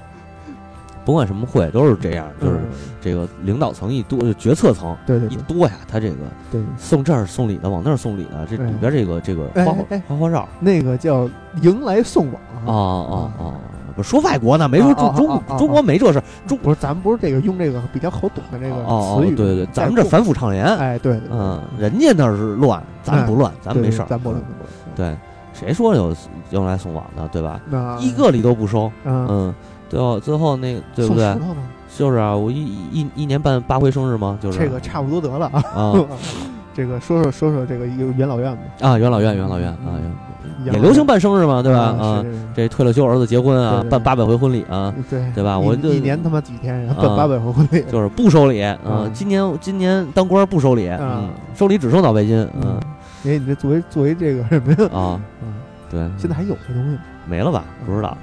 [1.05, 2.69] 甭管什么会都是这样，就是嗯
[3.01, 5.37] 这个领导层一多，决策层对对对。
[5.37, 6.15] 一多呀，他这个
[6.51, 9.73] 对，送这儿送礼的，往那儿送礼的，这哎里边这个这个哎花
[10.07, 11.27] 花花绕那个叫
[11.61, 12.71] 迎来送往啊。
[13.11, 13.53] 啊啊！
[13.93, 24.41] 不说外国呢，没说中中中国没这事儿，中不是，咱们不是这个用这个比较好懂的这个词语，对对对，咱们这反腐倡廉，哎对，对嗯，人家那是乱，咱不乱，咱对没事儿，咱不乱
[24.95, 25.13] 对，
[25.53, 26.15] 谁说有
[26.51, 27.59] 迎来送往的，对吧？
[27.99, 29.55] 一个礼都不收，嗯，嗯，
[29.89, 31.37] 最后最后那个对不对？
[31.97, 34.37] 就是啊，我一一一年办八回生日吗？
[34.41, 35.63] 就是这个差不多得了啊。
[35.75, 35.93] 啊
[36.73, 39.99] 这个说说说说这个一个元老院吧，啊，元老院元老院啊，
[40.63, 41.79] 也流行办生日嘛，对吧？
[41.99, 42.23] 啊
[42.55, 52.79] 这退了休儿子结婚啊办八百回婚礼啊，对对吧我这一年他妈几天，办八百回婚礼，就是不收礼，嗯嗯，今年今年当官不收礼，嗯啊，收礼只收脑白金，嗯嗯，
[53.23, 54.89] 因为你这作为作为这个什么呀？
[54.97, 55.53] 啊，嗯，
[55.89, 56.99] 对，现在还有这东西吗？
[57.27, 57.65] 没了吧？
[57.85, 58.17] 不知道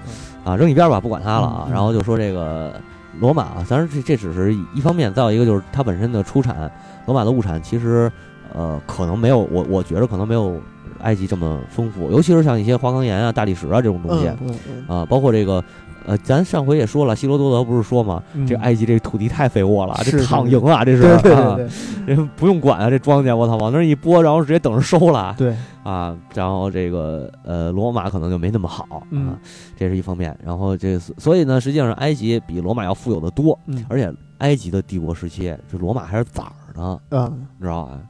[0.46, 2.72] 嗯，啊，扔一边吧，不管它了啊然后就说这个
[3.20, 6.70] 罗马啊，当然这这只是一方面，再有一个就是它本身的出产，
[7.06, 8.10] 罗马的物产其实
[8.54, 10.60] 呃可能没有我我觉得可能没有
[11.00, 14.54] 埃及这么丰富，尤其是像一些花岗岩啊、大理石啊这种东西嗯嗯
[14.88, 15.62] 嗯啊，包括这个。
[16.08, 26.16] 呃，咱上回也说了，希罗多德不是说嘛，嗯这埃及这土地太肥沃了，是这是躺赢啊，这是对对啊对这不用管啊，这庄稼我操，往那儿一拨，然后直接等着收了对，啊。
[26.34, 29.38] 然后这个呃，罗马可能就没那么好嗯啊，
[29.76, 30.34] 这是一方面。
[30.42, 38.00] 然后这所以呢，实际上埃及比罗马要富有的多，嗯而且埃及的帝国时期，这罗马还是崽儿呢，啊，你知道吧？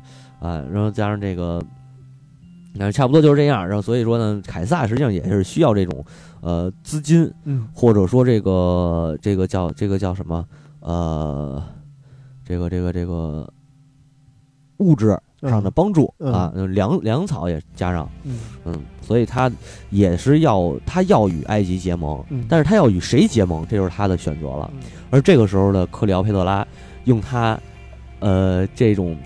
[0.48, 1.60] 啊，然后加上这个。
[2.74, 6.04] 那差不多就是这样，然后所以说呢，凯撒实际上也是需要这种，
[6.40, 10.44] 呃，资金嗯或者说这个这个叫这个叫什么
[10.80, 11.62] 呃，
[12.44, 13.48] 这个这个这个
[14.78, 19.50] 物质上的帮助、嗯啊，粮粮草也加上，嗯嗯，所以他
[19.90, 24.70] 也是要他要与埃及结盟，嗯但是他要与谁结盟，这就是他的选择了。
[24.74, 24.80] 嗯
[25.10, 26.66] 而这个时候的克里奥佩特拉
[27.04, 27.58] 用他
[28.20, 29.16] 呃这种。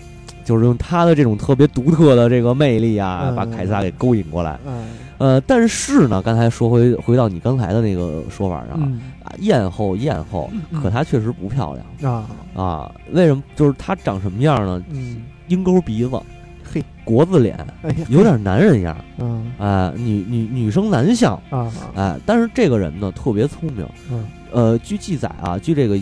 [0.45, 4.59] 就是用他的这种特别独特的这个魅力啊，嗯把凯撒给勾引过来。
[4.65, 4.87] 嗯
[5.23, 12.91] 呃，但是呢，刚才说回回到你刚才的那个说法上，嗯啊，艳后艳后，嗯可她确实不漂亮啊啊。
[13.13, 13.41] 为什么？
[13.55, 14.83] 就是她长什么样呢？
[14.89, 16.19] 嗯，鹰钩鼻子，
[16.61, 25.97] 嘿，国字脸，哎，有点男人样，嗯啊，女女女生男相，啊哎，但是这个人呢特别聪明，嗯呃，据记载啊，据这个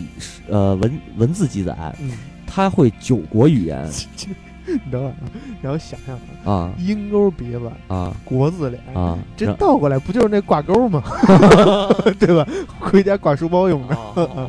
[0.48, 2.10] 呃文文字记载，嗯，
[2.44, 3.88] 他会九国语言
[4.84, 5.14] 你等会儿啊，
[5.60, 8.82] 你要想想啊，啊鹰钩鼻子，啊国字脸。
[8.94, 11.02] 啊，这倒过来不就是那挂钩吗？
[12.18, 12.46] 对吧？
[12.78, 13.96] 回家挂书包用的。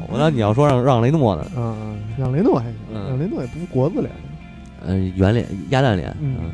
[0.09, 4.11] 我让你要说让让雷诺呢，嗯嗯，让雷诺还行，嗯让雷诺也不是国字脸。
[4.85, 6.51] 嗯，圆脸鸭蛋脸，嗯嗯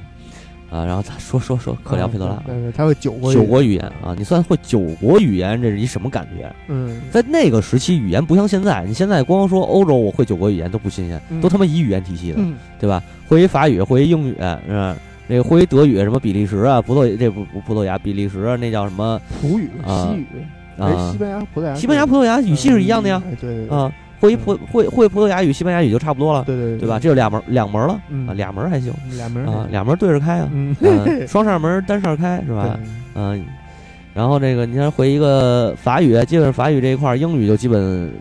[0.70, 6.54] 啊，然后他说说说克里奥佩特拉啊，对对，他会九国语九国语言啊，你算会九国语言，这是一什么感觉？
[6.68, 13.02] 嗯在那个时期，语言不像现在，你现在光说欧洲我会九国语言都不新鲜，嗯都他妈一语言体系的，嗯对吧？
[13.30, 14.96] 会一法语，会一英语，是吧？
[15.28, 19.22] 那个会一德语，什么比利时啊、葡萄这不不葡萄牙、比利时啊，那叫什么？
[19.40, 20.26] 葡语、啊西语，
[20.80, 26.98] 哎，啊西班牙、葡萄牙，西班牙、葡萄牙语系是一样的呀，哎对对对，啊，会一葡会会葡萄牙语、西班牙语就差不多了，对对对吧？？
[26.98, 30.50] 这就俩门两门了嗯啊，俩门还行俩门啊，俩门对着开啊，
[31.30, 32.64] 双扇门单扇开是吧？
[32.64, 33.46] 对嗯，
[34.16, 38.12] 然后这个你看回一个法语，基本法语这一块儿，英语就基本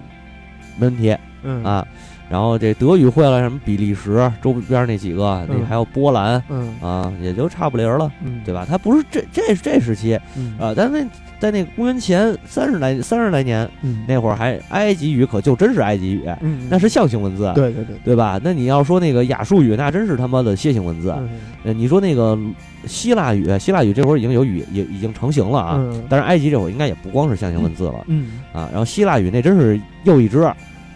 [0.79, 1.87] 没问题嗯啊。
[2.29, 8.67] 然后这德语会了，什么比利时周边那几个，那嗯还有波兰嗯啊，也就差不离儿了，嗯，对吧？
[8.69, 11.05] 他不是这这这时期嗯啊，但那
[11.41, 18.39] 在那公元前三十来三十来年嗯那会儿，还埃及语可就真是埃及语，嗯，那是象形文字，对对对，对吧？
[18.43, 21.15] 那你要说那个亚述语，那真是他妈的楔形文字。
[21.19, 21.29] 嗯
[21.65, 22.39] 呃，你说那个
[22.87, 25.75] 希腊语，希腊语这会儿已经有语也已经成型了啊。
[25.79, 28.69] 嗯但是埃及这会儿应该也不光是象形文字了嗯啊。
[28.71, 30.49] 然后希腊语那真是又一支，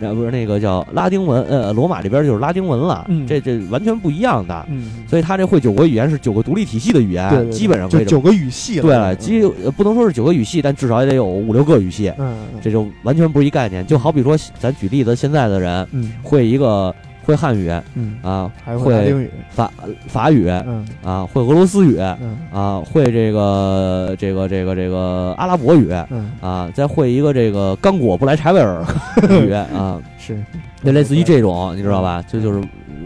[0.02, 3.26] 那不是那个叫拉丁文，呃，罗马这边就是拉丁文了，嗯。
[3.26, 4.66] 这这完全不一样的。
[4.68, 7.52] 嗯，所以他这会九国语言是九个独立体系的语言，对对对。
[7.52, 12.36] 基本上会就九个语系了，对了，基呃不能说是九个语系，但至少也得有五六个语系，嗯。
[12.60, 13.86] 这就完全不是一概念。
[13.86, 16.12] 就好比说，咱举例子，现在的人嗯。
[16.22, 16.92] 会一个
[17.24, 19.70] 会汉语嗯，啊，还会拉丁语，法
[20.08, 20.86] 法语嗯。
[21.02, 22.38] 啊，会俄罗斯语嗯。
[22.52, 28.84] 啊，会这个这个这个这个阿拉伯语嗯，啊，再会一个这个刚果布莱柴维尔
[29.30, 30.42] 语啊，是，
[30.84, 32.22] 就类似于这种，你知道吧？
[32.28, 32.60] 这就是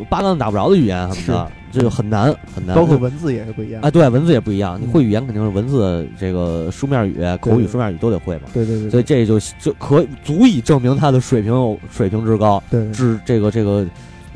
[0.09, 2.77] 八竿子打不着的语言什么的，这就很难很难。
[2.77, 4.79] 包括文字也是不一样啊，，对，文字也不一样。
[4.81, 4.89] 你嗯。
[4.91, 8.43] 会语言肯定是文字，这个书面语、口语、书面语都得会嘛。
[8.53, 13.87] 对对对，所以这就就可足以证明他的水平有水平之高，对，智这个这个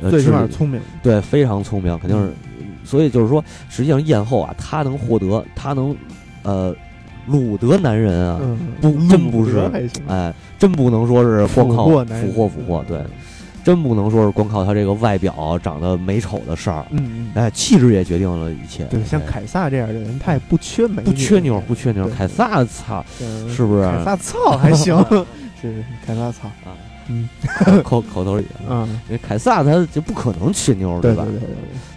[0.03, 2.33] 呃最起码聪明，对非常聪明，肯定是。
[2.85, 5.95] 所以就是说，实际上艳后啊，她能获得，她能
[6.43, 6.75] 呃
[7.27, 9.71] 鲁得男人啊，嗯，不真不是
[10.09, 13.01] 哎，真不能说是光靠俘获俘获，对，
[13.63, 18.85] 真不能说是光靠他这个外表长得美丑的事儿，嗯嗯，哎，气质也决定了一切。
[18.87, 24.97] 对，像哎凯撒这样的人，他也不缺美女，不缺妞，不缺妞，凯撒操，嗯是不是凯撒操还行，
[25.61, 26.75] 是凯撒操， 啊，
[27.11, 27.29] 嗯。
[27.83, 31.01] 口口头语啊，嗯，因为凯撒他就不可能缺妞，吧？
[31.03, 31.25] 对对？
[31.27, 31.49] 对对。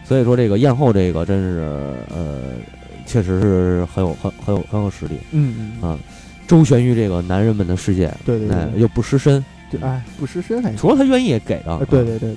[0.05, 2.39] 所以说这个艳后这个真是呃，
[3.05, 5.97] 确实是很有很很有很有实力，嗯嗯啊
[6.45, 12.35] 周旋于这个男人们的世界，对对对哎，又不失身，对，哎，不失身还行，除了他愿意也给的啊，，对对对对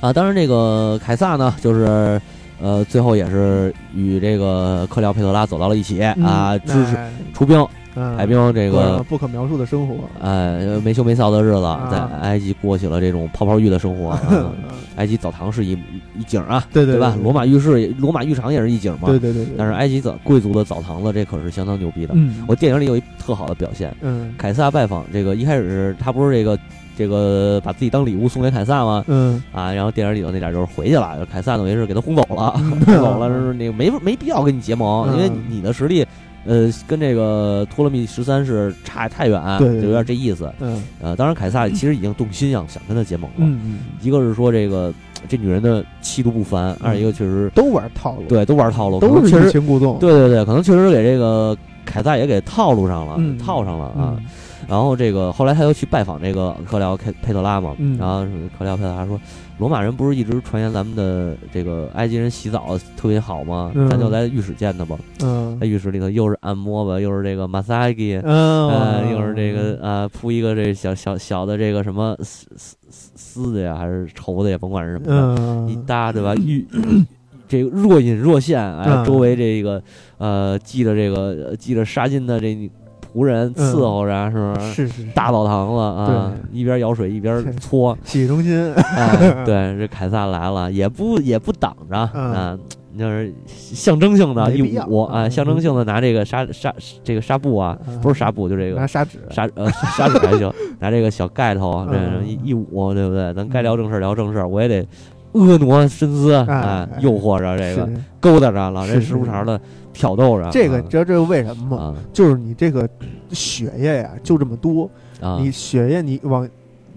[0.00, 2.20] 啊，当然这个凯撒呢，就是
[2.60, 7.64] 呃，最后也是与这个克里奥佩特拉走到了一起对，啊，嗯支持哎出兵
[7.94, 8.16] 嗯。
[8.16, 11.88] 派兵这个不可描述的生活，哎没羞没臊的日子，啊。
[11.90, 14.18] 在埃及过起了这种泡泡浴的生活。
[14.96, 15.72] 埃及澡堂是一
[16.18, 17.16] 一景啊，对对吧？
[17.22, 19.08] 罗马浴室、罗马浴场也是一景嘛。
[19.08, 22.12] 对对对对，但是埃及澡贵族的澡堂子，这可是相当牛逼的。
[22.14, 24.34] 嗯，我电影里有一特好的表现，嗯。
[24.36, 26.58] 凯撒拜访这个一开始他不是这个
[26.94, 29.02] 这个把自己当礼物送给凯撒吗？
[29.08, 29.42] 嗯。
[29.50, 35.16] 啊，然后电影里头那点就是回去了，凯撒等于是给他轰走了，轰嗯走了，是那个没没必要跟你结盟，嗯。
[35.16, 36.06] 因为你的实力，
[36.44, 40.52] 呃，跟这个托勒密十三是差太远，对对就有点这意思。
[40.60, 40.82] 嗯。
[41.00, 44.92] 呃，当然凯撒其实已经动心想想跟他结盟了，嗯，一个是说这个
[45.28, 54.16] 这女人的气度不凡，二一个确实都玩套路，，对都玩套路，都是欲擒故纵，对对对，可能确实给这个凯撒也给套路上了，嗯套上了啊。
[54.18, 54.24] 嗯
[54.68, 57.98] 然后这个后来他又去拜访这个克辽佩佩特拉嘛，嗯。
[57.98, 58.24] 然后
[58.56, 59.20] 克辽佩特拉说，
[59.62, 63.70] 罗马人不是一直传言咱们的这个埃及人洗澡特别好吗？
[63.76, 63.88] 嗯。
[63.88, 65.56] 咱就来浴室见他吧，嗯。
[65.60, 76.34] 在浴室里头又是按摩吧，又是这个马萨吉，嗯，呃，又是这个呃铺一个这小小小的这个什么丝丝丝丝的呀，还是绸的呀甭管是什么的，一嗯搭对吧？
[76.34, 76.66] 浴
[77.46, 79.04] 这个若隐若现，哎，嗯。
[79.04, 79.80] 周围这个
[80.18, 82.68] 呃系着这个呃系着纱巾的这
[83.14, 84.66] 仆人伺候着，是不是？
[84.72, 85.08] 是是是。
[85.14, 92.32] 大澡堂子啊，一边舀水一边搓， 洗浴中心，哎，对，这凯撒来了，也不也不挡着嗯。
[92.32, 92.58] 啊，
[92.98, 95.30] 就是象征性的一捂啊，嗯。
[95.30, 98.00] 象征性的拿这个纱纱这个纱布啊，嗯。
[98.00, 101.96] 不是纱布，就这个拿砂纸，纱呃 纱纸还行，拿这个小盖头这
[102.26, 103.32] 一捂，对不对？
[103.34, 104.86] 咱该聊正事聊正事，我也得
[105.32, 107.88] 婀娜身姿，啊诱惑着这个
[108.20, 109.60] 勾搭着老这是时不常的
[109.92, 110.80] 挑逗着，这个，啊。
[110.82, 111.82] 你知道这是为什么吗？
[111.84, 111.94] 啊。
[112.12, 112.88] 就是你这个
[113.32, 114.88] 血液呀就这么多，
[115.20, 116.48] 啊，你血液你往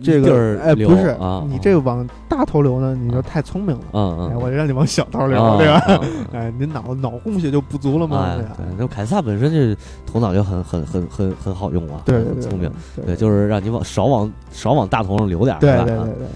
[0.04, 3.84] 这个哎不是啊，你这个往大头流呢，你就啊太聪明了。
[3.94, 5.74] 嗯嗯，哎，我就让你往小头流， 啊对吧？
[5.88, 6.02] 啊
[6.34, 8.56] 哎，你脑脑供血就不足了嘛，哎，对吧？
[8.58, 16.28] 对，那凯撒本身就头脑就很很很很很好用啊，对很聪明，对对，就是让你往少往少往大头上流点对对对对，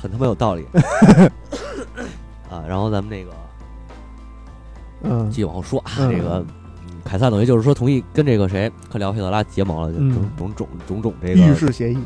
[0.00, 0.64] 很他妈有道理。
[2.50, 2.62] 啊。
[2.68, 3.30] 然后咱们那个
[5.02, 5.28] 嗯。
[5.30, 6.10] 继续往后说啊，嗯。
[6.10, 6.38] 这个。
[6.38, 6.46] 嗯
[7.04, 10.12] 凯撒等于就是说同意跟这个谁克里奥佩特拉结盟了，就嗯。
[10.12, 11.98] 种种种种种这浴个室协议，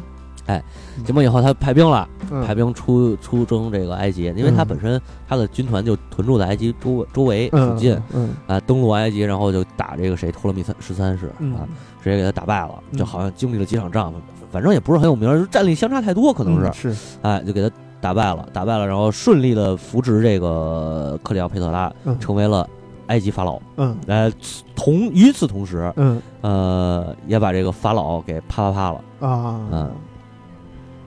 [0.46, 0.62] 哎
[1.04, 2.46] 结盟以后，他派兵了，嗯。
[2.46, 4.68] 派兵出出征这个埃及，因为他嗯。
[4.68, 8.00] 本身他的军团就屯驻在埃及周周围附嗯近。
[8.12, 11.52] 嗯啊，登陆埃及，然后就打这个谁托勒密三十三世嗯。
[11.56, 11.66] 啊，
[12.00, 12.98] 直接给他打败了，嗯。
[12.98, 14.14] 就好像经历了几场仗，
[14.52, 16.94] 反正也不是很有名，就战力相差太多，可能是，嗯是。
[17.22, 22.16] 哎，就给他打败了，打败了，然后顺利的扶植这个克里奥佩特拉嗯。
[22.20, 22.68] 成为了
[23.06, 23.58] 埃及法老。
[23.76, 23.96] 嗯。
[24.06, 24.30] 呃，
[24.76, 26.20] 同与此同时，嗯。
[26.42, 29.00] 呃，也把这个法老给啪啪啪了。
[29.26, 29.60] 啊。
[29.72, 29.90] 嗯，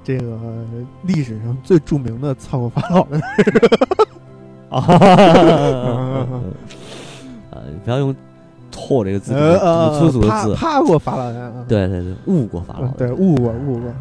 [0.04, 0.38] 这个
[1.04, 3.20] 历史上最著名的操过法老的，
[4.70, 4.86] 啊，
[7.52, 8.16] 呃，你不要用
[8.76, 10.54] “错”这个字，呃这么呃粗俗的字。
[10.56, 13.92] 趴趴过法老人啊，对对对，误过法老嗯，对，误过误过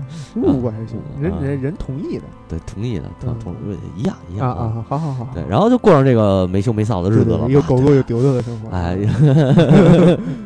[0.43, 1.39] 误过还行，人啊。
[1.41, 2.25] 人人同意的。
[2.49, 3.39] 对，同意的，同嗯。
[3.43, 3.55] 同
[3.97, 4.51] 一样一啊样。
[4.57, 8.99] 啊，好好好，对，然后就过上这个没羞没臊的日子了嘛，有狗狗有丢丢的生活，哎，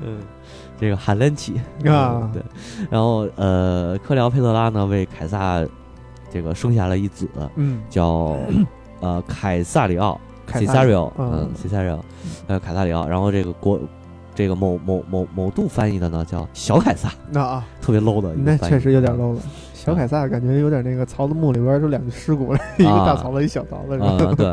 [0.05, 0.19] 嗯，
[0.79, 1.55] 这个韩 len 起
[1.87, 2.31] 啊。
[2.33, 2.43] 对，
[2.91, 5.65] 然后呃，克里奥佩特拉呢为凯撒
[6.31, 7.27] 这个生下了一子，
[7.57, 8.37] 嗯，叫
[9.01, 11.51] 呃凯撒里奥凯撒 e i o 嗯嗯。
[11.55, 12.05] c e s a r i o
[12.47, 13.79] 呃凯撒里奥，然后这个国
[14.39, 19.41] 这个某某某某度翻译的呢叫小凯撒，那啊，特别 low 的一个翻译，那确实有点 low 了。
[19.75, 24.07] 小凯撒感觉有点那个槽子墓里边就两具尸骨了， 一个大槽子，一小槽子，是吧？
[24.07, 24.47] 啊，对，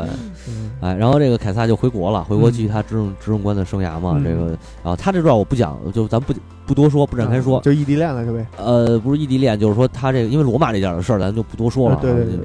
[0.48, 4.14] 嗯哎，然后这个凯撒就回国了，回国继续他执政执政官的生涯嘛。
[4.16, 4.46] 嗯这个，
[4.82, 6.34] 然后他这段我不讲，就咱不
[6.66, 7.62] 不多说，不展开说啊。
[7.62, 8.44] 就异地恋了，是呗？
[8.56, 11.98] 呃，不是异地恋，就是说他这个，因为罗马这点的事儿，咱就不多说了、啊。
[12.02, 12.36] 对对对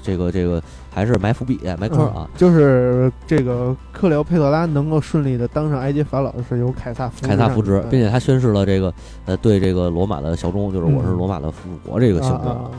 [0.00, 0.62] 这个这个
[0.92, 2.12] 还是埋伏笔埋坑啊。
[2.16, 2.28] 嗯。
[2.36, 8.92] 就是这个克里奥佩特拉能够顺利的当上埃及法老，是由凯撒扶凯撒扶植，并且且他宣誓了这个
[9.26, 11.16] 呃对这个罗马的效忠，就是我是嗯。
[11.16, 12.48] 罗马的附属国这个性质。
[12.48, 12.70] 啊。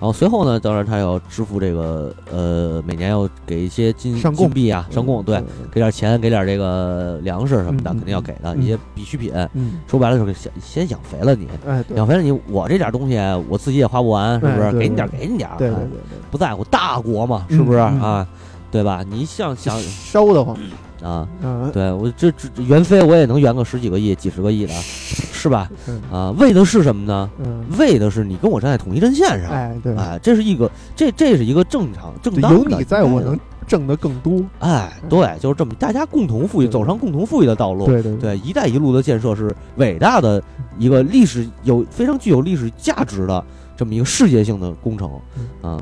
[0.00, 5.42] 然后随后呢，当然他要支付这个呃每年要给一些金上贡金币啊上贡，对，，
[5.72, 9.32] 给点钱，给点这个粮食什么的，肯定要给的，嗯一些必需品。
[9.54, 14.62] 嗯，说白了就是先先养肥了你，哎，养肥了你，我这点东西我自己也花不完，是不是？
[14.62, 15.98] 哎给你点给你点对对对
[16.30, 18.28] 不在乎大国嘛，是不是嗯嗯啊？
[18.70, 19.02] 对吧？
[19.08, 20.54] 你想想对，烧得慌，
[21.02, 25.70] 啊，嗯，对我这这这援非我也能圆个十几个亿、几十个亿的，是吧？
[25.86, 27.30] 嗯啊，为的是什么呢？
[27.38, 34.42] 嗯，为的是你跟我站在统一阵线上，哎，对，哎，这是一个这这是一个正常正当的有你在，我能挣得更多。
[34.58, 37.86] 哎，对，就是这么，大家共同富裕，走上共同富裕的道路。
[37.86, 40.42] 对对对，“一带一路”的建设是伟大的
[40.78, 43.42] 一个历史有非常具有历史价值的
[43.78, 45.10] 这么一个世界性的工程，
[45.62, 45.80] 啊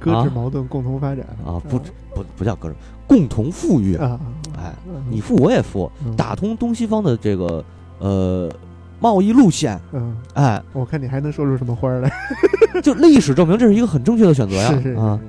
[0.00, 1.24] 搁啊置矛盾，共同发展。
[1.44, 1.78] 啊，不
[2.14, 2.74] 不不叫搁置，
[3.06, 4.18] 共同富裕，啊，
[4.58, 6.16] 哎，嗯你富我也富，嗯。
[6.16, 7.62] 打通东西方的这个
[7.98, 8.50] 呃
[8.98, 12.10] 贸易路线，嗯，哎，我看你还能说出什么花儿来？
[12.82, 14.72] 就历史证明这是一个很正确的选择呀。
[14.98, 15.20] 啊，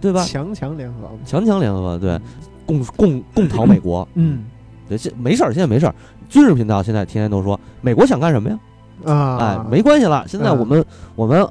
[0.00, 0.22] 对吧？
[0.24, 2.20] 强强联合，强强联合，对，
[2.66, 4.44] 共共共讨美国，嗯。
[4.88, 5.94] 对，这没事儿，现在没事儿。
[6.28, 8.58] 军事频道现在天天都说美国想干什么呀？
[9.04, 10.58] 啊，哎，没关系了，现在嗯。
[10.58, 11.46] 我们我们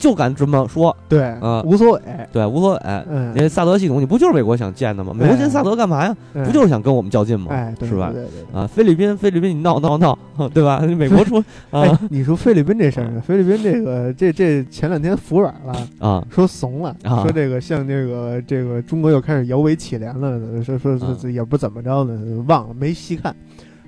[0.00, 2.00] 就敢这么说，对啊无所谓，
[2.32, 2.80] 对，无所谓。
[2.82, 5.12] 嗯，因为萨德系统，你不就是美国想建的吗？
[5.14, 6.16] 美国建萨德干嘛呀？
[6.34, 7.48] 哎不就是想跟我们较劲吗？
[7.50, 8.10] 哎，是吧？
[8.10, 8.58] 对对对。
[8.58, 10.18] 啊，菲律宾，菲律宾，你闹闹闹，
[10.54, 10.80] 对吧？
[10.80, 13.20] 美国说 哎啊，你说菲律宾这事儿呢？
[13.20, 23.36] 菲律宾这个这这前两天服软了，啊说怂了，啊说这个像这个这个中国又开始摇尾乞怜了，说说啊说也不怎么着呢，忘了没细看，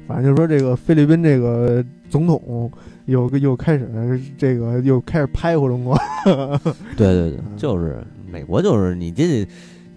[0.07, 2.71] 反正就是说这个菲律宾这个总统
[3.07, 5.97] 有个又开始这个又开始拍回中国，
[6.97, 9.47] 对对对，嗯就是美国，就是你这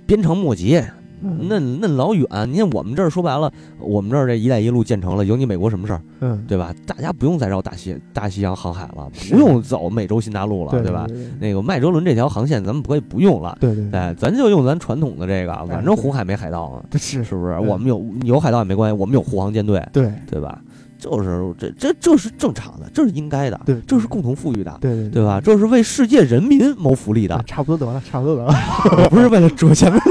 [0.06, 0.82] 鞭长莫及，
[1.22, 2.28] 那那老远。
[2.52, 6.02] 你看我们这儿说白了，我们这儿这“一带一路”建成了，有你美国什么事儿？
[6.20, 6.74] 嗯，对吧？
[6.86, 11.06] 大家不用再绕大西大西洋航海了，不用走美洲新大陆了，对吧？
[11.08, 17.58] 对那个麦哲伦这条航线咱们可以不用了，对对对，哎，咱就用咱传统的这个，反正对红海没海盗啊，是是不是？
[17.60, 20.62] 我们有有海盗也没关系，我们有护航舰队，对对吧？
[21.06, 25.40] 就是这这这是正常的，这是应该的，对这是共同富裕的，对对对吧？
[25.40, 28.54] 这是为世界人民谋福利的， 差不多得了，差不多得了，
[29.10, 30.00] 不是为了主旋律。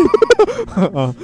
[0.74, 1.14] 啊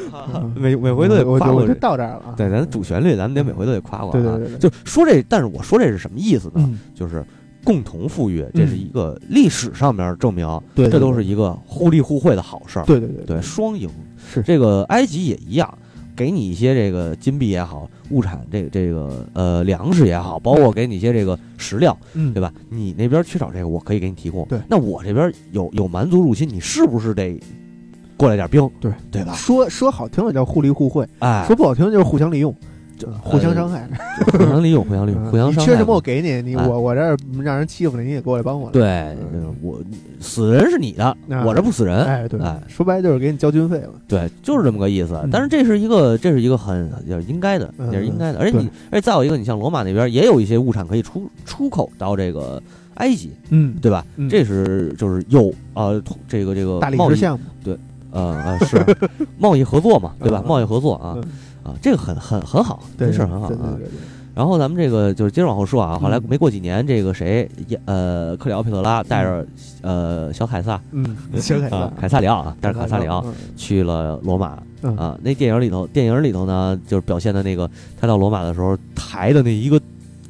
[0.54, 1.74] 每每回都得我就我就夸我这。
[1.74, 4.58] 到这儿了啊，对，咱主旋律，咱们得每回都得夸夸啊对对对。
[4.58, 6.54] 就说这，但是我说这是什么意思呢？
[6.56, 7.24] 嗯，就是
[7.64, 12.84] 共同富裕，这是一个历史上面证明，这都是一个互利互惠的好事儿。
[12.84, 13.88] 对对对对，双赢。
[14.32, 15.78] 是这个埃及也一样，
[16.20, 22.52] 给你一些这个金币也好，物产这个这个呃粮食也好，包括给你一些这个食料，嗯对吧？
[22.68, 24.44] 你那边缺少这个，我可以给你提供。
[24.46, 27.40] 对那我这边有有蛮族入侵，你是不是得
[28.18, 28.70] 过来点兵？
[28.80, 29.32] 对对吧？
[29.32, 32.79] 说说好听的叫互利互惠，哎，说不好听就是互相利用，这
[33.22, 33.88] 互相伤害。
[34.32, 35.70] 互相利用，互相利用，嗯互相伤害。
[35.72, 39.16] 缺什么我给你，你哎我我这儿让人欺负了，你也过来帮我。，对，
[39.62, 39.80] 我
[40.20, 42.04] 死人是你的，啊我这不死人。
[42.04, 43.90] 哎对哎，说白了就是给你交军费了。
[44.08, 45.30] 对，就是这么个意思嗯。
[45.30, 48.38] 但是这是一个，这是一个很也是应该的，嗯也是应该的。
[48.38, 52.62] 而且你对，而且再有一个，你像罗马那边也有一些物产可以出出口到这个
[52.94, 54.04] 埃及，嗯，对吧？
[54.16, 57.76] 嗯这是就是有呃这个这个大理贸易石项目对
[58.12, 58.84] 呃呃是
[59.38, 60.42] 贸易合作嘛，对吧？
[60.44, 61.24] 嗯贸易合作啊嗯
[61.62, 63.76] 啊，这个很很很好，对这事儿很好啊。
[64.32, 69.46] 然后咱们这个就是接着往后说啊，后来嗯没过几年，这个谁也呃克里奥佩特拉带着
[69.82, 75.18] 呃小凯撒嗯，小凯啊撒，凯撒里奥啊，带着凯撒里奥嗯去了罗马嗯啊。
[75.20, 77.68] 那电影里头，电影里头呢，就是表现的那个
[78.00, 79.78] 他到罗马的时候抬的那一个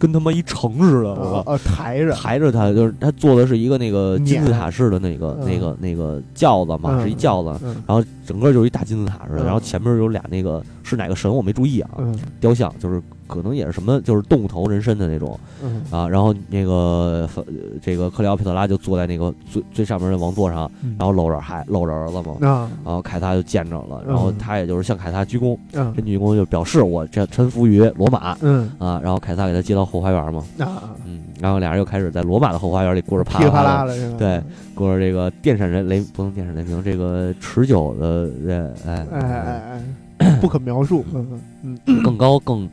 [0.00, 2.12] 跟他妈一城似的，我哦哦抬着。
[2.14, 5.46] 抬着他，就是他坐的是一个那个金字塔式的那个嗯。
[5.46, 7.76] 那个那个轿子嘛，嗯是一轿子，嗯。
[7.86, 9.44] 然后整个就是一大金字塔似的，嗯。
[9.44, 12.18] 然后前面有俩那个是哪个神我没注意啊，嗯。
[12.40, 15.82] 雕像就是可能也是什么就是动物头人身的那种嗯。
[15.90, 17.44] 啊，然后那个呃
[17.80, 20.96] 这个克里奥佩特拉就坐在那个最最上面的王座上，嗯。
[20.98, 22.70] 然后搂着孩搂着儿子嘛，啊。
[22.84, 24.38] 然后凯撒就见着了，然后嗯。
[24.38, 25.92] 他也就是向凯撒鞠躬，嗯。
[25.94, 28.70] 跟鞠躬就表示我这臣服于罗马嗯。
[28.78, 33.86] 啊，然后凯撒给他接到后花园嘛，啊，嗯，然后俩人又开始在罗马的后花园里过着啪啪啪？
[34.18, 34.42] 对，
[34.74, 39.82] 过着这个电闪雷雷不能电闪雷鸣，这个持久的这哎哎哎
[40.18, 42.02] 哎，不可描述，嗯嗯。
[42.02, 42.68] 更高更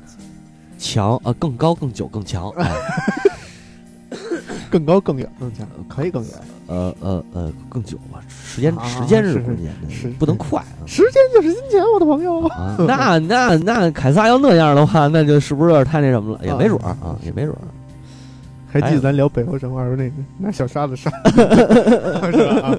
[0.78, 2.51] 强啊，更高更久更强，
[4.69, 6.32] 更高更远更强，可以更远，
[6.67, 10.84] 呃呃呃更久吧，时间啊时间是是关键的，是不能快啊。
[10.86, 12.39] 时间就是金钱，我的朋友。
[12.47, 16.45] 啊，那那那凯撒要那样的话，那就是不是有点太那什么了？
[16.45, 17.61] 也没准儿啊，也没准儿。
[18.69, 21.09] 还记得咱聊北欧神话时候那个拿小沙子杀，
[22.32, 22.67] 是吧？
[22.67, 22.78] 啊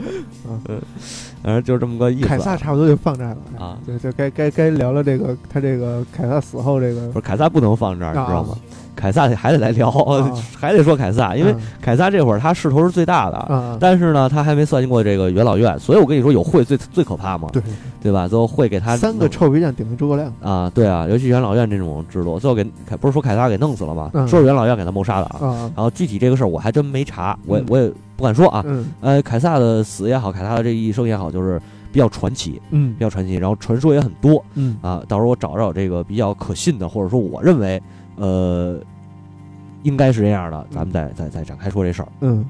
[1.43, 2.29] 反正就是这么个意思啊。
[2.29, 8.88] 凯撒差不多就放这儿了啊，对就该该该聊聊这个他这个凯撒死后这个不是凯撒不能放这儿，你知道吗啊？
[8.99, 10.29] 凯撒还得来聊，啊
[10.59, 17.63] 还得说凯撒，因为啊凯撒这会儿他势头是最大的，啊，但是呢，他还没算计过这个元老院，所以我跟你说，有会最最可怕嘛，对，
[18.03, 18.27] 对吧？
[18.27, 24.11] 最后会给他三个臭皮匠顶着诸葛亮，啊，对啊，尤其元老院这种制度，最后给凯不是说凯撒给弄死了吗？
[24.15, 25.39] 嗯说是元老院给他谋杀的啊。
[25.47, 28.65] 啊，然后具体这个事儿我还真没查，我我也不敢说啊。
[28.67, 31.61] 嗯呃，凯撒的死也好，凯撒的这一生也好，就是
[31.93, 35.01] 比较传奇，嗯比较传奇，然后传说也很多嗯啊。
[35.09, 37.81] 到时候我找找这个比较可信的，或者说我认为
[38.19, 38.79] 呃
[39.83, 42.09] 应该是这样的，咱们再再再展开说这事儿。
[42.21, 42.45] 嗯。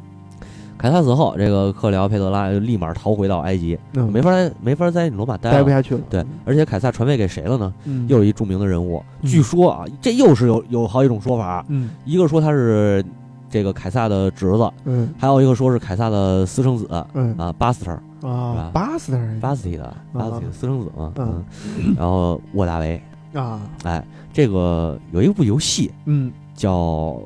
[0.77, 5.57] 凯撒死后，这个克里奥佩特拉就立马逃回到埃及，嗯，没法在没法在罗马待了。
[5.57, 7.75] 待不下去了，对，而且凯撒传位给谁了呢？
[7.85, 9.29] 嗯，又有一著名的人物，嗯。
[9.29, 11.91] 据说啊，这又是有有好几种说法，嗯。
[12.05, 13.05] 一个说他是
[13.51, 15.13] 这个凯撒的侄子，嗯。
[15.19, 17.37] 还有一个说是凯撒的私生子嗯。
[17.37, 21.45] 啊，巴斯特儿，啊，巴斯特人巴斯蒂的巴斯蒂的私生子嘛，嗯。
[21.77, 23.03] 嗯，然后沃大维，
[23.39, 26.33] 啊，哎，这个有一部游戏嗯。
[26.55, 26.73] 叫《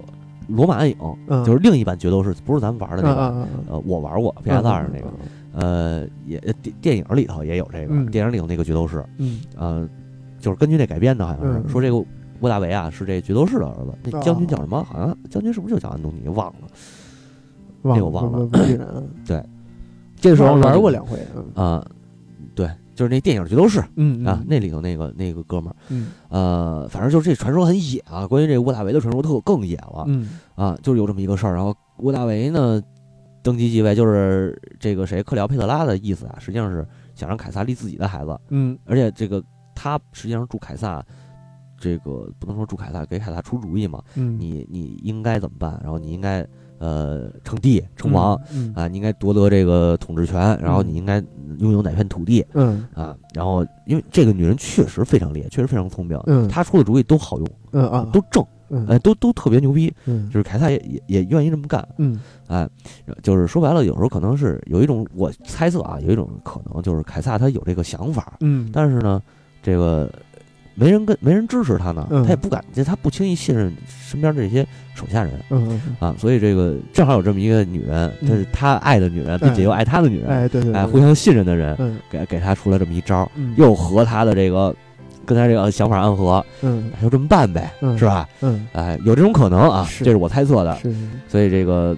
[0.46, 0.94] 罗马暗影》，
[1.28, 5.10] 嗯，就是另一版决斗士，不是咱们玩的那个，啊呃，我玩过 PS 二那个，
[5.54, 8.04] 呃，也电电影里头也有这个，嗯。
[8.10, 9.40] 电影里头那个决斗士，嗯。
[9.56, 9.88] 呃，
[10.38, 11.68] 就是根据那改编的，好像是、嗯。
[11.68, 11.96] 说这个
[12.40, 14.84] 沃大维啊是这决斗士的儿子，那哦将军叫什么？
[14.84, 16.28] 好像将军是不是就叫安东尼？
[16.28, 16.68] 忘了。
[17.82, 18.38] 忘那我忘了。
[18.40, 19.44] 不不记得嗯
[20.20, 21.44] 这个时候玩过两回，嗯。
[21.54, 21.92] 啊、对，
[22.94, 28.26] 就是那电影决斗士嗯啊，那里头那个那个哥们儿，嗯呃，反正就是这传说很野啊。
[28.26, 31.54] 关于这个沃大维的传说特更野了、嗯啊，就是有这么一个事儿。
[31.54, 32.82] 然后沃大维呢
[33.42, 39.42] 登基继位，就是这个谁克里奥佩特拉的意思啊，实际上是想让凯撒立自己的孩子，嗯而且这个
[39.74, 41.04] 他实际上助凯撒。
[41.78, 44.00] 这个不能说助凯撒，给凯撒出主意嘛？
[44.14, 45.80] 嗯，你你应该怎么办？
[45.82, 46.46] 然后你应该
[46.82, 51.22] 呃称帝称王，嗯啊，你应该夺得这个统治权，然后你应该
[51.60, 52.84] 拥有哪片土地嗯。
[52.92, 53.16] 啊？
[53.32, 56.48] 然后因为这个女人确实非常厉害，确实非常聪明，嗯。
[56.48, 58.04] 她出的主意都好用，嗯啊。
[58.12, 58.84] 都正，嗯。
[58.88, 59.94] 哎，都都特别牛逼。
[60.06, 60.28] 嗯。
[60.28, 62.18] 就是凯撒也也也愿意这么干，嗯。
[62.48, 62.68] 哎，
[63.22, 69.22] 就是说白了，有时候可能是有一种我猜测啊，有一种可能就是凯撒他有这个想法，嗯，但是呢，
[69.62, 70.10] 这个
[70.74, 72.22] 没人跟没人支持他呢，嗯。
[72.22, 75.32] 他也不敢，就他不轻易信任身边这些手下人。
[75.50, 78.28] 嗯啊，所以这个正好有这么一个女人，嗯。
[78.28, 81.98] 是他爱的女人，并且又爱他的女人，哎对对哎，互相信任的人，嗯。
[82.10, 83.54] 给给他出了这么一招，嗯。
[83.56, 84.74] 又和他的这个
[85.26, 86.90] 跟他这个想法暗合，嗯。
[87.00, 88.28] 就这么办呗，嗯是吧？
[88.40, 88.66] 嗯。
[88.72, 90.74] 哎，有这种可能啊，是这是我猜测的。
[90.76, 90.98] 是是
[91.28, 91.96] 所以这个，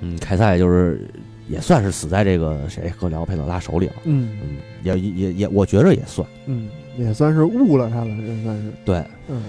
[0.00, 1.08] 嗯，凯撒也就是
[1.48, 4.36] 也算是死在这个谁赫里奥佩特拉手里了，嗯。
[4.42, 6.68] 嗯，也也也，我觉着也算嗯
[6.98, 9.42] 也算是误了他了，这算是对，嗯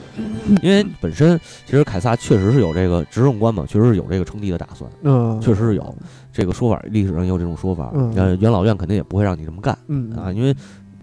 [0.62, 4.90] 因为本身其实凯撒确实是有这个执政官嘛，确实是有这个称帝的打算。
[5.04, 5.96] 嗯确实是有
[6.32, 7.92] 这个说法，历史上也有这种说法。
[7.96, 10.56] 嗯呃，元老院肯定也不会让你这么干嗯啊，因为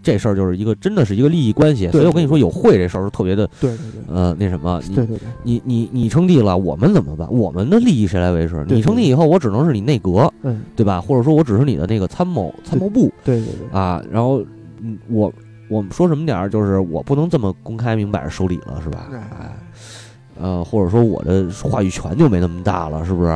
[0.03, 1.90] 这事儿就是一个真的是一个利益关系。
[1.90, 7.28] 所以我跟你说，有会这事儿是特别的对对对呃那什么，你对对对你你你称帝了，我们怎么办？
[7.32, 8.64] 我们的利益谁来维持？
[8.68, 11.01] 你称帝以后，我只能是你内阁，嗯对吧？
[11.01, 14.01] 或者说我只是你的那个参谋参谋部对对对啊。
[14.09, 14.40] 然后，
[14.80, 15.32] 嗯，我
[15.68, 19.08] 我们说什么点儿，就是我不能这么公开明摆着收礼了，是吧？
[19.12, 19.56] 哎哎，
[20.40, 23.30] 呃，或者说我的话语权就没那么大了，是不是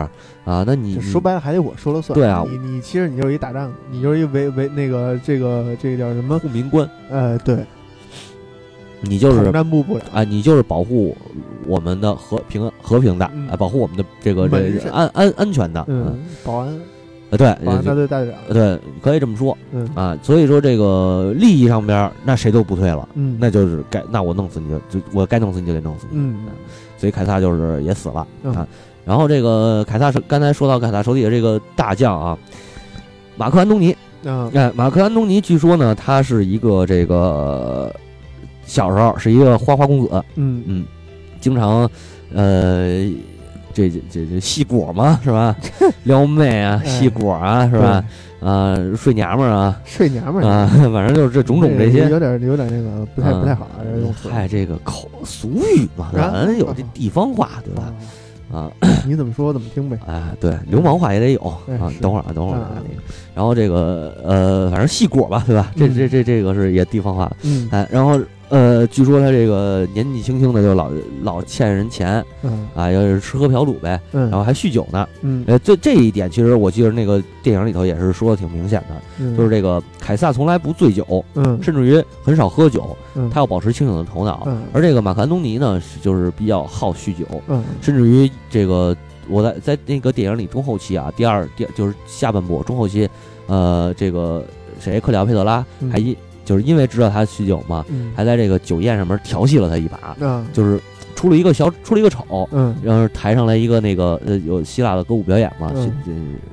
[0.44, 0.64] 啊？
[0.66, 2.14] 那你说白了还得我说了算。
[2.18, 6.38] 对啊你你其实你就是一打仗，你就是一维维那个这个这个叫什么？
[6.38, 7.64] 护民官，呃，对，
[9.00, 10.08] 你就是统战部部长。
[10.12, 11.16] 啊，你就是保护
[11.66, 16.80] 我们的和平和平的，嗯啊，保护我们的这个这安安安全的，嗯，保安
[17.30, 18.38] 呃，对，保安大呃队大队长。
[18.52, 20.18] 对，可以这么说嗯啊。
[20.22, 26.36] 所以说这个利益上边，那谁都不退了，嗯，那就是该那我弄死你就就我该弄死你就得弄死你，嗯
[26.98, 28.66] 所以凯撒就是也死了嗯啊。
[29.04, 32.36] 然后这个凯撒是刚才说到凯撒手底下这个大将啊，
[33.36, 37.94] 马克安东尼，嗯哎，马克安东尼据说呢，他是一个这个
[38.66, 40.84] 小时候是一个花花公子，嗯嗯，
[41.40, 41.88] 经常
[42.34, 43.08] 呃。
[43.72, 45.56] 这这这这戏果嘛是吧？
[46.04, 48.04] 撩妹啊，哎戏果啊是吧？
[48.40, 54.28] 啊，睡娘们儿啊睡娘们儿啊， 反正就是这种种这些有点有点那个不太嗯不太好啊，这用词。
[54.30, 57.92] 嗨，这个口俗语嘛，啊咱有这地方话对吧？
[58.52, 58.72] 啊啊，
[59.06, 59.96] 你怎么说我怎么听呗。
[60.06, 61.58] 哎，对，流氓话也得有啊。
[62.00, 63.02] 等会儿啊，等会儿啊啊，那个，
[63.34, 65.70] 然后这个呃，反正戏果吧，对吧？
[65.76, 68.18] 这嗯这这这个是也地方话，嗯哎，然后
[68.50, 70.90] 呃，据说他这个年纪轻轻的就老
[71.22, 75.08] 老欠人钱嗯啊，要是吃喝嫖赌呗，嗯，然后还酗酒呢。
[75.22, 84.42] 嗯呃，这这一点其实我记得那个电影里头也是说的挺明显的，嗯就是这个凯撒从来不醉酒，嗯甚至于很少喝酒，嗯他要保持清醒的头脑。
[84.46, 88.96] 嗯而这个马克安东尼呢，是就是比较好酗酒，嗯甚至于这个
[89.28, 93.08] 我在在那个电影里中后期啊，第二第就是下半部中后期，
[93.46, 94.44] 呃，这个
[94.80, 96.16] 谁克里奥佩特拉嗯还因
[96.50, 98.10] 就是因为知道他酗酒嘛，嗯。
[98.16, 100.44] 还在这个酒宴上面调戏了他一把，啊。
[100.52, 100.80] 就是
[101.14, 102.74] 出了一个小出了一个丑，嗯。
[102.82, 105.72] 然后台上来一个那个呃有希腊的歌舞表演嘛，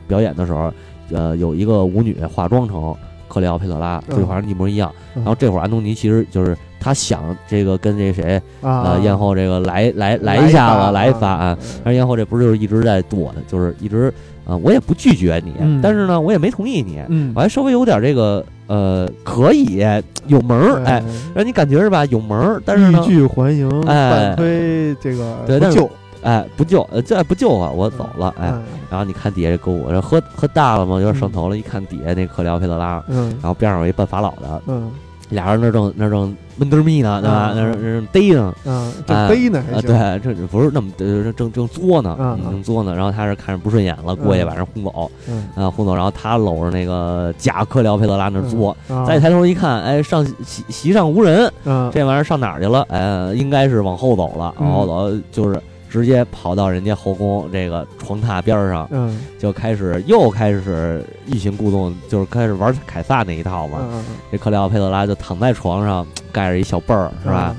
[0.07, 0.71] 表演的时候，
[1.11, 2.95] 呃有一个舞女化妆成
[3.27, 4.19] 克里奥佩特拉，嗯。
[4.19, 4.93] 就好像一模一样。
[5.15, 5.23] 嗯。
[5.23, 8.83] 然后这会儿安东尼其实就是他想这个跟这谁啊。
[8.83, 14.13] 呃咽后这个来来来一下子来一发啊，嗯但是咽后这不是就是一直在躲的，就是一直
[14.45, 15.81] 啊、呃我也不拒绝你，嗯。
[15.81, 17.33] 但是呢我也没同意你，嗯。
[17.35, 19.83] 我还稍微有点这个呃可以
[20.27, 21.03] 有门儿，哎，
[21.33, 25.89] 让你感觉是吧有门儿，但是呢欲拒还迎，哎半推这个不救，
[26.21, 28.49] 哎不救呃这不救啊我走了哎。
[28.51, 31.57] 嗯然后你看底下这歌舞，这喝喝大了嘛，有点上头了。
[31.57, 34.89] 一看底下那克里奥佩特拉，嗯然后边上有一扮法老的，嗯
[35.27, 37.51] 俩人那正那正闷嘚咪呢，对吧？
[37.53, 42.95] 嗯那正那正逮呢，啊，哎这背呢还啊，行，对，这不是那么呃正正作呢，嗯嗯正作呢。
[42.95, 45.93] 然后他是看着不顺眼了，过去嗯把人轰走，嗯，啊，轰走。
[45.95, 52.85] 然后他搂着那个假克辽佩德拉那作，啊再一抬头一看，哎，上席席上无人，啊这玩意儿上哪儿去了？
[52.89, 58.87] 哎，应该是往后走了，嗯往后走就是直接跑到人家后宫这个床榻边上。
[58.91, 63.79] 嗯就开始又开始欲擒故纵，就是开始玩凯撒那一套嘛。
[63.91, 67.55] 嗯这克里奥佩特拉就躺在床上， 盖着一小被儿，是吧？？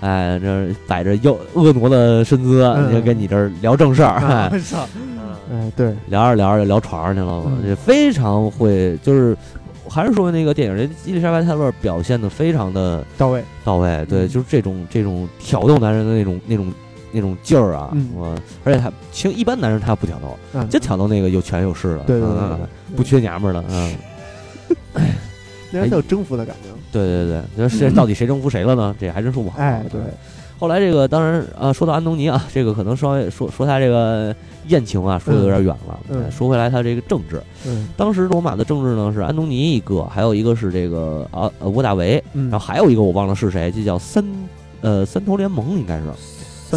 [0.00, 4.20] 哎，这摆着又婀娜的身姿，嗯就跟你这儿聊正事儿，
[4.52, 4.84] 我操！
[5.52, 9.36] 哎，对，聊着聊着就聊床上去了嘛，嗯就非常会，就是
[9.88, 13.44] 还是说那个电影，这伊丽莎白泰勒表现的非常的到位。
[13.64, 16.72] 到位，对，嗯就是这种这种挑逗男人的那种那种
[17.12, 18.08] 那种劲儿啊，嗯。
[18.16, 18.34] 我
[18.64, 22.58] 而且他其实一般男人他不挑逗，嗯，就挑逗那个有权有势的，对对对
[22.96, 23.94] 不缺娘们儿的，嗯，
[25.70, 26.68] 那人他有征服的感觉。
[26.90, 28.94] 对对对，就是 到底谁征服谁了呢？
[29.00, 29.58] 这还真说不好。
[29.58, 30.00] 哎，对，
[30.58, 34.34] 后来这个当然啊，说到安东尼啊， 这个可能稍微说说他这个
[34.68, 36.30] 宴情啊，说的有点远了。
[36.30, 37.88] 说回来，他这个政治，嗯。
[37.96, 44.22] 当时罗马的政治呢是安东尼一个，还有一个是这个啊呃沃大维，嗯，然后还有一个我忘了是谁，这叫三
[44.82, 46.04] 呃三头联盟，应该是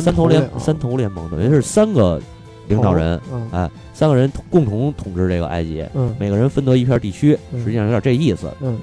[0.02, 2.22] 三头联三头联盟，等于是三个
[2.68, 8.52] 领导人，嗯哎，三个人共同统治这个埃及，嗯每个人分得一片地区，嗯实际上有点这意思。
[8.62, 8.80] 嗯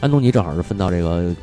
[0.00, 1.34] 安东尼正好是分到这个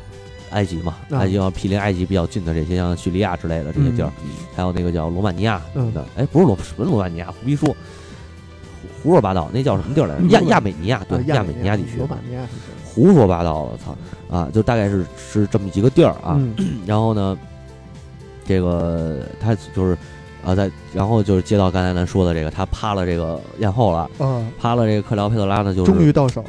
[0.50, 4.10] 埃及嘛，啊埃及要毗邻埃及比较近的这些，像叙利亚之类的这些地儿，
[4.54, 7.74] 还有那个叫罗马尼亚嗯的，哎，不是罗什么罗马尼亚，胡逼说，胡
[9.02, 10.26] 胡说八道，那叫什么地儿来着？
[10.28, 12.40] 亚亚美尼亚，对啊，亚美美尼亚地区罗，马尼亚
[12.84, 13.96] 胡说八道我，操
[14.34, 14.48] 啊！
[14.52, 16.36] 就大概是是这么几个地儿啊。
[16.38, 16.54] 嗯
[16.86, 17.36] 然后呢，
[18.44, 19.96] 这个他就是
[20.44, 24.10] 啊，在然后就是接到刚才咱说的这个，他趴了这个艳后了。
[24.18, 26.48] 嗯，趴了这个克辽佩特拉呢，就是终于到手了，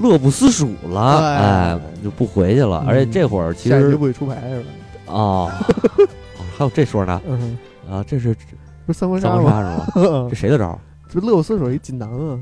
[0.00, 2.82] 乐不思蜀了，哎哎，就不回去了。
[2.84, 4.68] 嗯而且这会儿其实不会出牌是吧？
[5.06, 5.50] 哦，
[6.38, 7.58] 哦还有这说呢嗯，
[7.90, 8.34] 啊，这是
[8.86, 9.86] 不是三国杀是吗？
[9.96, 10.78] 嗯这谁的招儿？
[11.08, 12.38] 这乐不思蜀一锦囊啊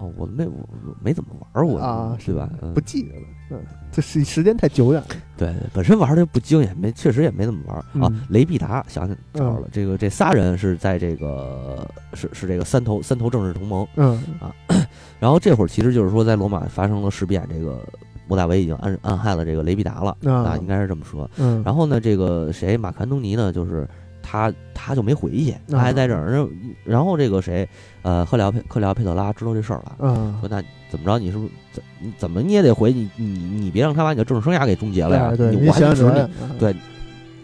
[0.00, 0.52] 哦，我没我
[0.86, 2.48] 我没怎么玩过啊，是吧？
[2.62, 3.60] 嗯不记得了，嗯，
[3.92, 5.08] 这是时间太久远了。
[5.38, 8.12] 对，本身玩的不精，也没确实也没怎么玩嗯啊。
[8.28, 13.86] 雷必达想起找着了，这个这仨人是在这个是是这个三头三头政治同盟。
[13.96, 14.52] 嗯啊
[15.20, 17.80] 然后这会儿其实就是说，在罗马发生了事变，这个
[18.26, 21.28] 莫大维已经暗暗害了这个雷必达了啊啊，应该是这么说。
[21.38, 23.88] 嗯，然后呢，这个谁马克安东尼呢，就是
[24.22, 26.30] 他他就没回去，他还在这儿。
[26.30, 26.50] 然后
[26.84, 27.68] 然后这个谁，
[28.02, 31.18] 呃，赫里奥佩克里奥佩特拉知道这事儿了，嗯，说那怎么着？
[31.18, 35.30] 你是不是怎你怎么你也得回你你你别让他把你的政治生涯给终结了呀？
[35.32, 36.74] 哎对，你我还想指着着你，对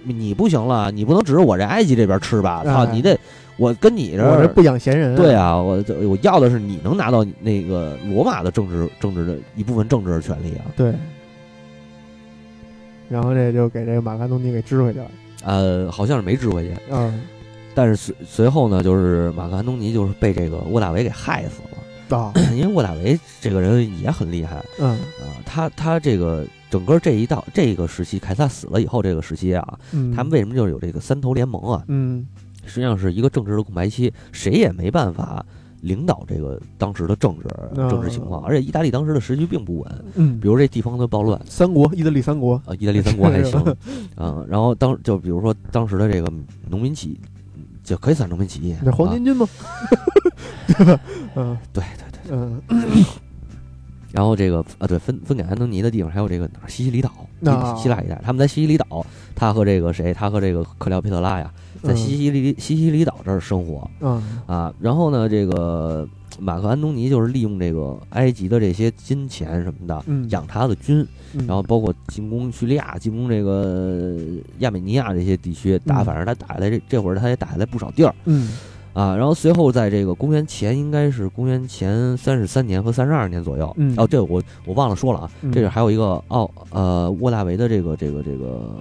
[0.02, 2.62] 你不行了，你不能指着我这埃及这边吃吧？
[2.64, 3.18] 操，哎你得
[3.56, 10.64] 我跟你这儿我这不养闲人，对，啊，我我要的是你能拿到那个罗马的政治政治的一部分政治的权利啊。
[10.76, 10.92] 对。
[13.08, 15.10] 然后这就给这个马克安东尼给支回去了，
[15.44, 17.20] 呃，好像是没支回去，嗯
[17.74, 21.78] 但是随随后呢，就是马克安东尼就是被这个沃大维给害死了，
[22.08, 31.84] 啊， 因为沃大维这个人也很厉害嗯啊、嗯他他这个整个这一道这个时期，凯撒死了以后这个时期啊，嗯，他们为什么就是有这个三头联盟啊？
[31.88, 32.26] 嗯
[32.66, 35.44] 实际上是一个政治的空白期，谁也没办法
[35.82, 37.46] 领导这个当时的政治
[37.78, 41.38] 哦政治情况，而且意大利当时的时局并不稳，嗯，比如这地方的暴乱。
[41.46, 43.62] 三国，意大利三国，啊，意大利三国还行
[44.16, 46.32] 嗯，然后当就比如说当时的这个
[46.70, 47.20] 农民起义，
[47.84, 49.46] 就可以算农民起义，那黄啊巾军吗？
[50.66, 51.00] 对吧？
[51.36, 52.60] 嗯 对对对，嗯。
[54.10, 57.10] 然后这个啊对分分给安东尼的地方还有这个哪儿西西里岛，
[57.44, 57.74] 啊。
[57.76, 59.04] 希希腊一带，他们在西西里岛，
[59.34, 61.96] 他和这个谁，他和这个克里奥佩特拉呀，在嗯。
[61.96, 63.90] 西西里西西里岛这儿生活。
[64.00, 64.22] 嗯。
[64.46, 66.08] 啊，然后呢，这个
[66.38, 70.02] 马克安东尼就是利用这个埃及的这些金钱什么的。
[70.06, 74.16] 嗯，养他的军，嗯，然后包括进攻叙利亚、进攻这个
[74.58, 78.52] 亚美尼亚这些地区，打嗯反正他打下来这这会儿他也打下来不少地儿嗯
[78.92, 79.16] 啊。
[79.16, 88.74] 然后随后在这个公元前应该是公元前三十三年和三十二年左右，嗯哦，这个我我忘了说了啊，嗯这个还有一个奥呃沃大维的这个这个这个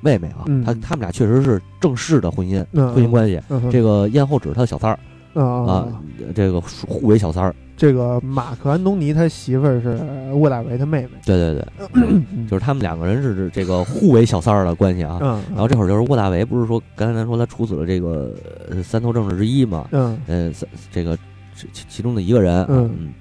[0.00, 3.40] 妹妹啊，嗯他他们俩确实是正式的婚姻嗯婚姻关系。
[3.48, 4.98] 嗯这个艳后只是他的小三儿
[5.44, 6.02] 啊啊，
[6.34, 7.54] 这个互为小三儿。
[7.76, 9.96] 这个马克安东尼他媳妇儿是
[10.32, 15.20] 沃大维他妹妹，对对对， 就是他们两个人是这个互为小三儿的关系啊。
[15.22, 18.34] 嗯，然后这会儿就是沃大维，不是说刚才咱说他处死了这个
[18.68, 19.86] 呃三头政治之一嘛？
[19.92, 21.16] 嗯呃，三这个
[21.54, 23.14] 其其其中的一个人，嗯嗯，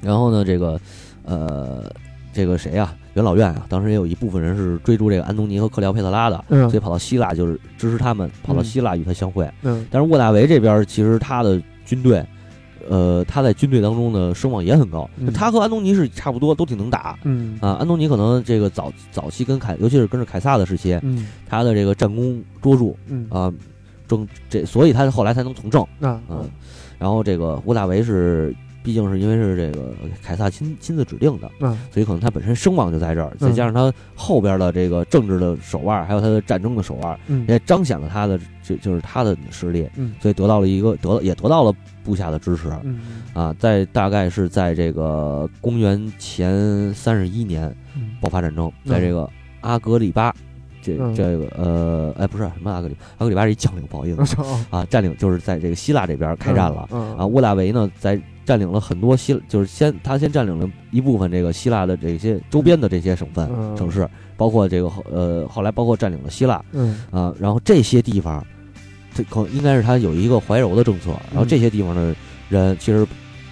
[0.00, 0.80] 然后呢，这个
[1.22, 1.84] 呃，
[2.32, 9.50] 这个谁呀、元老院啊，当时也有一部分人是追逐这个安东尼和克里奥佩特拉的，嗯所以跑到希腊就是支持他们，跑到希腊与他相会。
[9.62, 12.24] 嗯但是沃大维这边其实他的军队。
[12.88, 17.70] 呃，他在军队当中的声望也很高，嗯他和安东尼是差不多，都挺能打嗯啊。
[17.80, 23.52] 安东尼可能这个早早期跟凯，尤其是跟着凯撒的时期，嗯他的这个战功卓著嗯啊，
[24.06, 25.82] 政这，所以他后来才能从政。
[26.00, 26.48] 啊嗯，
[26.96, 28.54] 然后这个沃大维是，
[28.86, 41.74] 毕竟是因为是这个凯撒亲亲自指定的，嗯所以可能他本身声望就在这儿，再加上他后边的这个政治的手腕，还有他的战争的手腕，嗯也彰显了他的就就是他的实力，嗯所以得到了一个得也得到了
[42.04, 43.00] 部下的支持嗯
[43.34, 43.52] 啊。
[43.58, 47.66] 在大概是在这个公元前三十一年
[47.96, 49.28] 嗯爆发战争，在这个
[49.62, 50.32] 阿格里巴。
[50.82, 54.36] 这嗯这个呃，哎，不是什么阿格里，阿格里巴是一将领，不好意思
[54.70, 56.88] 啊，占领就是在这个希腊这边开战了。
[56.92, 58.16] 嗯啊，沃大维呢，在
[58.46, 63.76] 占领了很多希，就是先他先占领了一部分这个希腊的这些周边的这些省份、嗯。
[63.76, 67.00] 城市，包括这个后呃后来包括占领了希腊嗯。
[67.10, 68.46] 啊，然后这些地方，
[69.12, 71.48] 这可应该是他有一个怀柔的政策，然后嗯。
[71.48, 72.14] 这些地方的
[72.48, 73.04] 人其实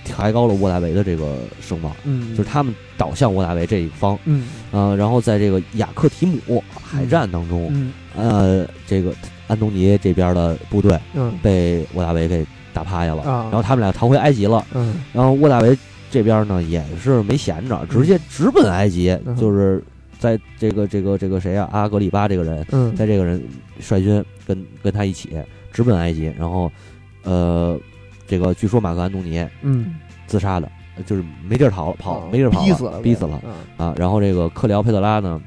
[0.05, 2.31] 抬高了沃达维的这个声望，嗯。
[2.37, 4.47] 就是他们倒向沃达维这一方嗯。
[4.71, 7.93] 啊，然后在这个雅克提姆海战当中，嗯。
[8.17, 9.13] 呃，这个
[9.49, 11.37] 安东尼这边的部队嗯。
[11.43, 13.23] 被沃达维给打趴下了。
[13.23, 14.63] 啊然后他们俩逃回埃及了。
[14.75, 15.77] 嗯然后沃大维
[16.11, 19.83] 这边呢也是没闲着，直接直奔埃及，嗯就是
[20.19, 23.43] 在这个这个这个谁啊，阿格里巴这个人，嗯在这个人
[23.81, 25.31] 率军跟跟他一起
[25.73, 26.71] 直奔埃及，然后
[27.25, 27.79] 呃，
[28.27, 29.97] 这个据说马克安东尼嗯
[30.27, 30.71] 自杀的，
[31.05, 33.43] 就是没地儿逃了，跑啊没地儿跑逼死了逼死了
[33.79, 33.95] 啊啊。
[33.99, 35.41] 然后这个克里奥佩特拉呢，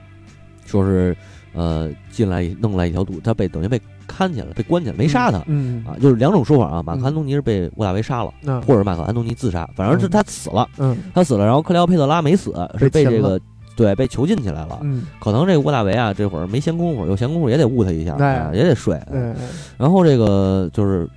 [0.65, 1.15] 说是
[1.53, 5.41] 呃进来弄来一条毒，他被等于被看起来了，被关起来，没杀他。
[5.47, 6.81] 嗯啊，就是两种说法啊。
[6.81, 13.39] 马克安东尼是被沃大维杀了，那或者马克安东尼自杀，反正是嗯他死了，嗯他死了，然后克里奥佩特拉没死，是被这个
[13.75, 14.79] 对被囚禁起来了。
[14.81, 18.99] 嗯可能这个沃大维啊，这会儿没闲工夫，有闲工夫也得误他一下，哎啊也得睡。
[19.11, 19.35] 嗯
[19.77, 21.07] 然后这个就是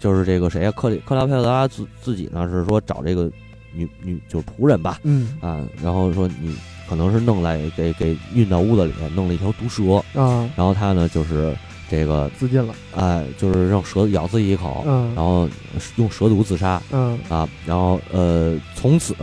[0.00, 3.30] 就是这个谁啊、克里克里奥佩特拉自自己呢是说找这个
[3.72, 6.56] 女女就是仆人吧嗯啊，然后说你
[6.88, 11.54] 可能是弄来给给运到屋子里，弄了一条毒蛇，啊然后他呢就是
[11.90, 12.74] 这个自尽了。
[12.96, 15.12] 哎、就是让蛇咬自己一口，嗯。
[15.14, 15.48] 然后
[15.96, 16.80] 用蛇毒自杀。
[16.90, 17.18] 嗯。
[17.28, 19.14] 啊，然后呃，从此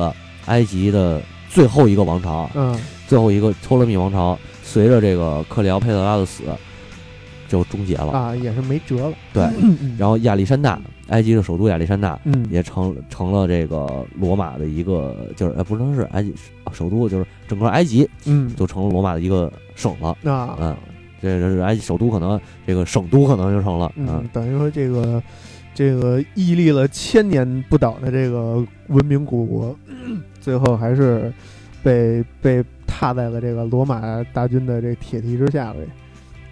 [0.46, 2.78] 埃及的最后一个王朝，嗯。
[3.08, 6.44] 最后一个托勒密王朝，随着这个克里奥佩特拉的死
[7.48, 8.12] 就终结了。
[8.14, 9.14] 啊也是没辙了。
[9.34, 9.96] 对，嗯。
[9.98, 12.48] 然后亚历山大，埃及的首都亚历山大嗯。
[12.50, 16.34] 也成成了这个罗马的一个，就是呃不能是埃及
[16.72, 18.56] 首都，就是整个埃及嗯。
[18.56, 20.10] 就成了罗马的一个省了。
[20.24, 20.58] 啊。
[20.60, 20.76] 嗯
[21.22, 25.22] 这这是埃及首都可能这个省都可能就成了，嗯，等于说这个
[25.74, 29.78] 这个屹立了千年不倒的这个文明古国，
[30.40, 31.32] 最后还是
[31.84, 34.02] 被被踏在了这个罗马
[34.34, 35.80] 大军的这铁蹄之下呗，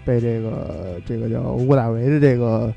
[0.04, 2.72] 被这个这个叫乌大维的这个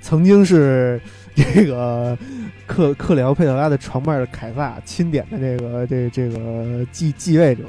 [0.00, 1.00] 曾经是
[1.38, 2.18] 这个
[2.66, 7.62] 克克里奥佩特拉的床伴的凯撒钦点的这个这这个继继位者，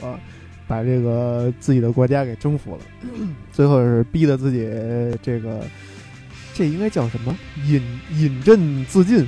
[0.69, 2.81] 把这个自己的国家给征服了，
[3.51, 4.59] 最后是逼得自己
[5.21, 5.61] 这个
[6.53, 9.27] 这应该叫什么饮饮鸩自尽，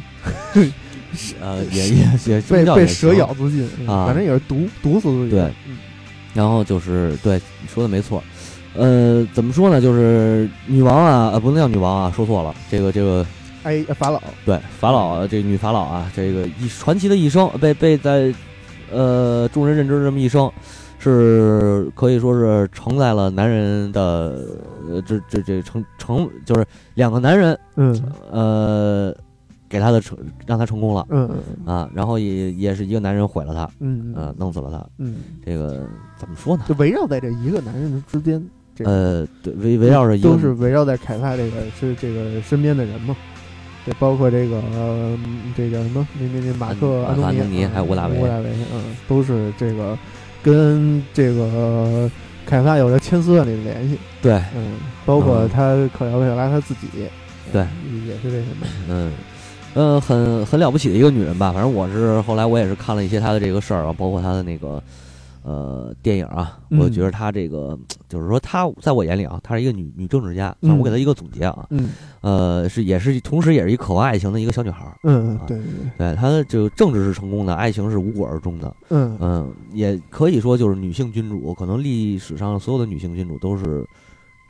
[1.41, 5.31] 呃，也也也 被被蛇咬自尽，嗯啊反正也是毒毒死自己。
[5.31, 5.77] 对嗯
[6.33, 8.23] 然后就是对你说的没错，
[8.73, 9.81] 呃，怎么说呢？
[9.81, 12.55] 就是女王啊，呃，不能叫女王啊，说错了。
[12.69, 13.25] 这个这个
[13.63, 18.33] 哎，法老，对法老啊，这个女法老啊，这个一传奇的一生，被被在
[18.89, 20.49] 呃众人认知的这么一生，
[21.01, 24.45] 是可以说是承载了男人的
[24.87, 27.99] 呃这这这成成就是两个男人嗯
[28.31, 29.13] 呃
[29.67, 31.29] 给他的成让他成功了嗯
[31.65, 34.85] 嗯啊，然后也也是一个男人毁了他，嗯呃，弄死了他。
[34.97, 35.87] 嗯，这个
[36.17, 36.63] 怎么说呢？
[36.67, 38.45] 就围绕在这一个男人之间，
[38.75, 43.15] 这个呃，对，围围绕着一个都是围绕在凯撒这个是这个身边的人嘛。
[43.85, 45.17] 对，包括这个、呃、
[45.55, 46.05] 这叫什么？
[46.19, 49.97] 那那那马克安东东尼还有沃大维沃大维，嗯，都是这个
[50.43, 52.09] 跟这个
[52.45, 53.97] 凯撒有着千丝万缕的联系。
[54.21, 54.73] 对，嗯，
[55.05, 56.87] 包括嗯他克里奥佩拉他自己，
[57.51, 58.67] 对嗯，也是这什么。
[58.87, 59.11] 嗯，
[59.73, 61.51] 嗯，很很了不起的一个女人吧。
[61.51, 64.81] 反正我是后来我也是看了一些她的这个事儿啊，包括她的那个
[65.43, 67.77] 呃电影啊，嗯我觉得她这个
[68.07, 71.89] 就是说她在我眼里啊，她是一个女女政治家，算我给她一个总结啊，嗯
[72.21, 74.97] 呃，是也是同时也是一渴望爱情的一个小女孩儿。
[75.03, 75.65] 嗯，啊对对
[75.97, 78.75] 对，她就政治是成功的，爱情是无果而终的。
[78.89, 83.85] 嗯嗯，也可以说就是女性君主，可能历史上所有的女性君主都是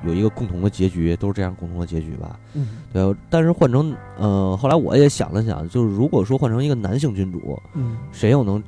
[0.05, 2.39] 有一个共同的结局，都是这样共同的结局吧。
[2.53, 8.61] 嗯对，但是换成呃，后来我也想了想，就是如果说换成一个男性君主，嗯谁又能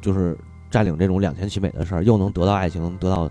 [0.00, 0.36] 就是
[0.72, 3.30] 占领这种两全其美的事儿，又能得到爱情，得到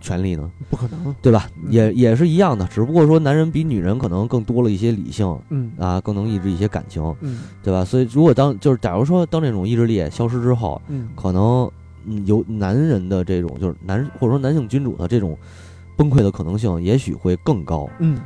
[0.00, 0.50] 权利呢？
[0.68, 1.14] 不可能。
[1.22, 1.48] 对吧？
[1.62, 7.84] 嗯也也是一样的，只不过说男人比女人可能更多了一些理性嗯啊，更能抑制一些感情，嗯对吧？
[7.84, 11.70] 所以如果当就是假如说当这种意志力消失之后，嗯可能
[12.04, 15.38] 嗯有男人的这种就是男或者说男性君主的这种
[15.96, 18.20] 崩溃的可能性，也许会更高，嗯，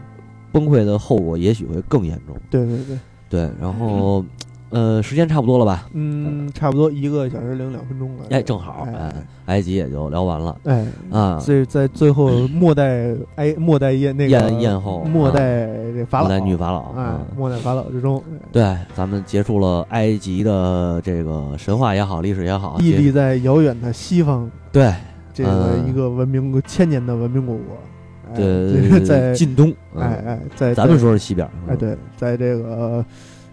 [0.51, 2.35] 崩溃的后果也许会更严重。
[2.49, 2.99] 对对对，
[3.29, 4.25] 对，然后
[4.71, 5.89] 呃，时间差不多了吧？
[5.93, 8.25] 嗯，差不多一个小时零两分钟了。
[8.31, 9.15] 哎，正好，哎哎，
[9.47, 11.41] 埃及也就聊完了哎啊。
[11.45, 24.93] 这在最后末代埃末代宴那个宴宴后末啊代这法老末代女法老哎嗯末代法老之中，对，咱们结束了埃及的这个神话也好，历史也好，屹立在遥远的西方对
[25.33, 27.77] 这个嗯一个文明千年的文明古国。
[28.35, 33.05] 对个 在近东，嗯哎哎在咱们说是西边，哎对，在这个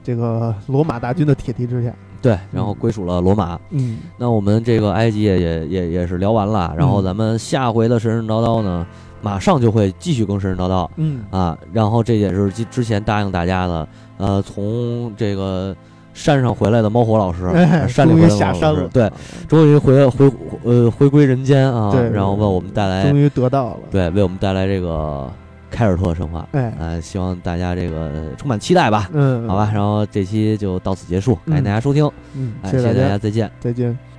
[0.04, 3.60] 这个罗马大军的铁蹄之下，对，然后归属了罗马。
[3.72, 4.00] 嗯。
[4.18, 7.04] 那我们这个埃及也也也也是聊完了，然后嗯。
[7.06, 8.86] 咱们下回的神神叨叨呢，
[9.22, 10.90] 马上就会继续更神神叨叨。
[10.98, 11.24] 嗯。
[11.32, 11.58] 啊。
[11.72, 13.88] 然后这也是之之前答应大家的，
[14.18, 15.76] 呃，从这个
[16.14, 19.12] 山上回来的猫火老师，哎，山里回来的下山了，，老师对，
[19.48, 20.32] 终于回回
[20.64, 22.10] 呃回归人间啊，对。
[22.10, 25.32] 然后为我们带来终于得到了，对为我们带来这个
[25.74, 29.72] 凯尔特神话，哎呃，希望大家这个充满期待吧，嗯，好吧。
[29.74, 33.52] 然后这期就到此结束，感谢大家收听，嗯，谢谢大家，，再见。
[33.60, 34.13] 再见。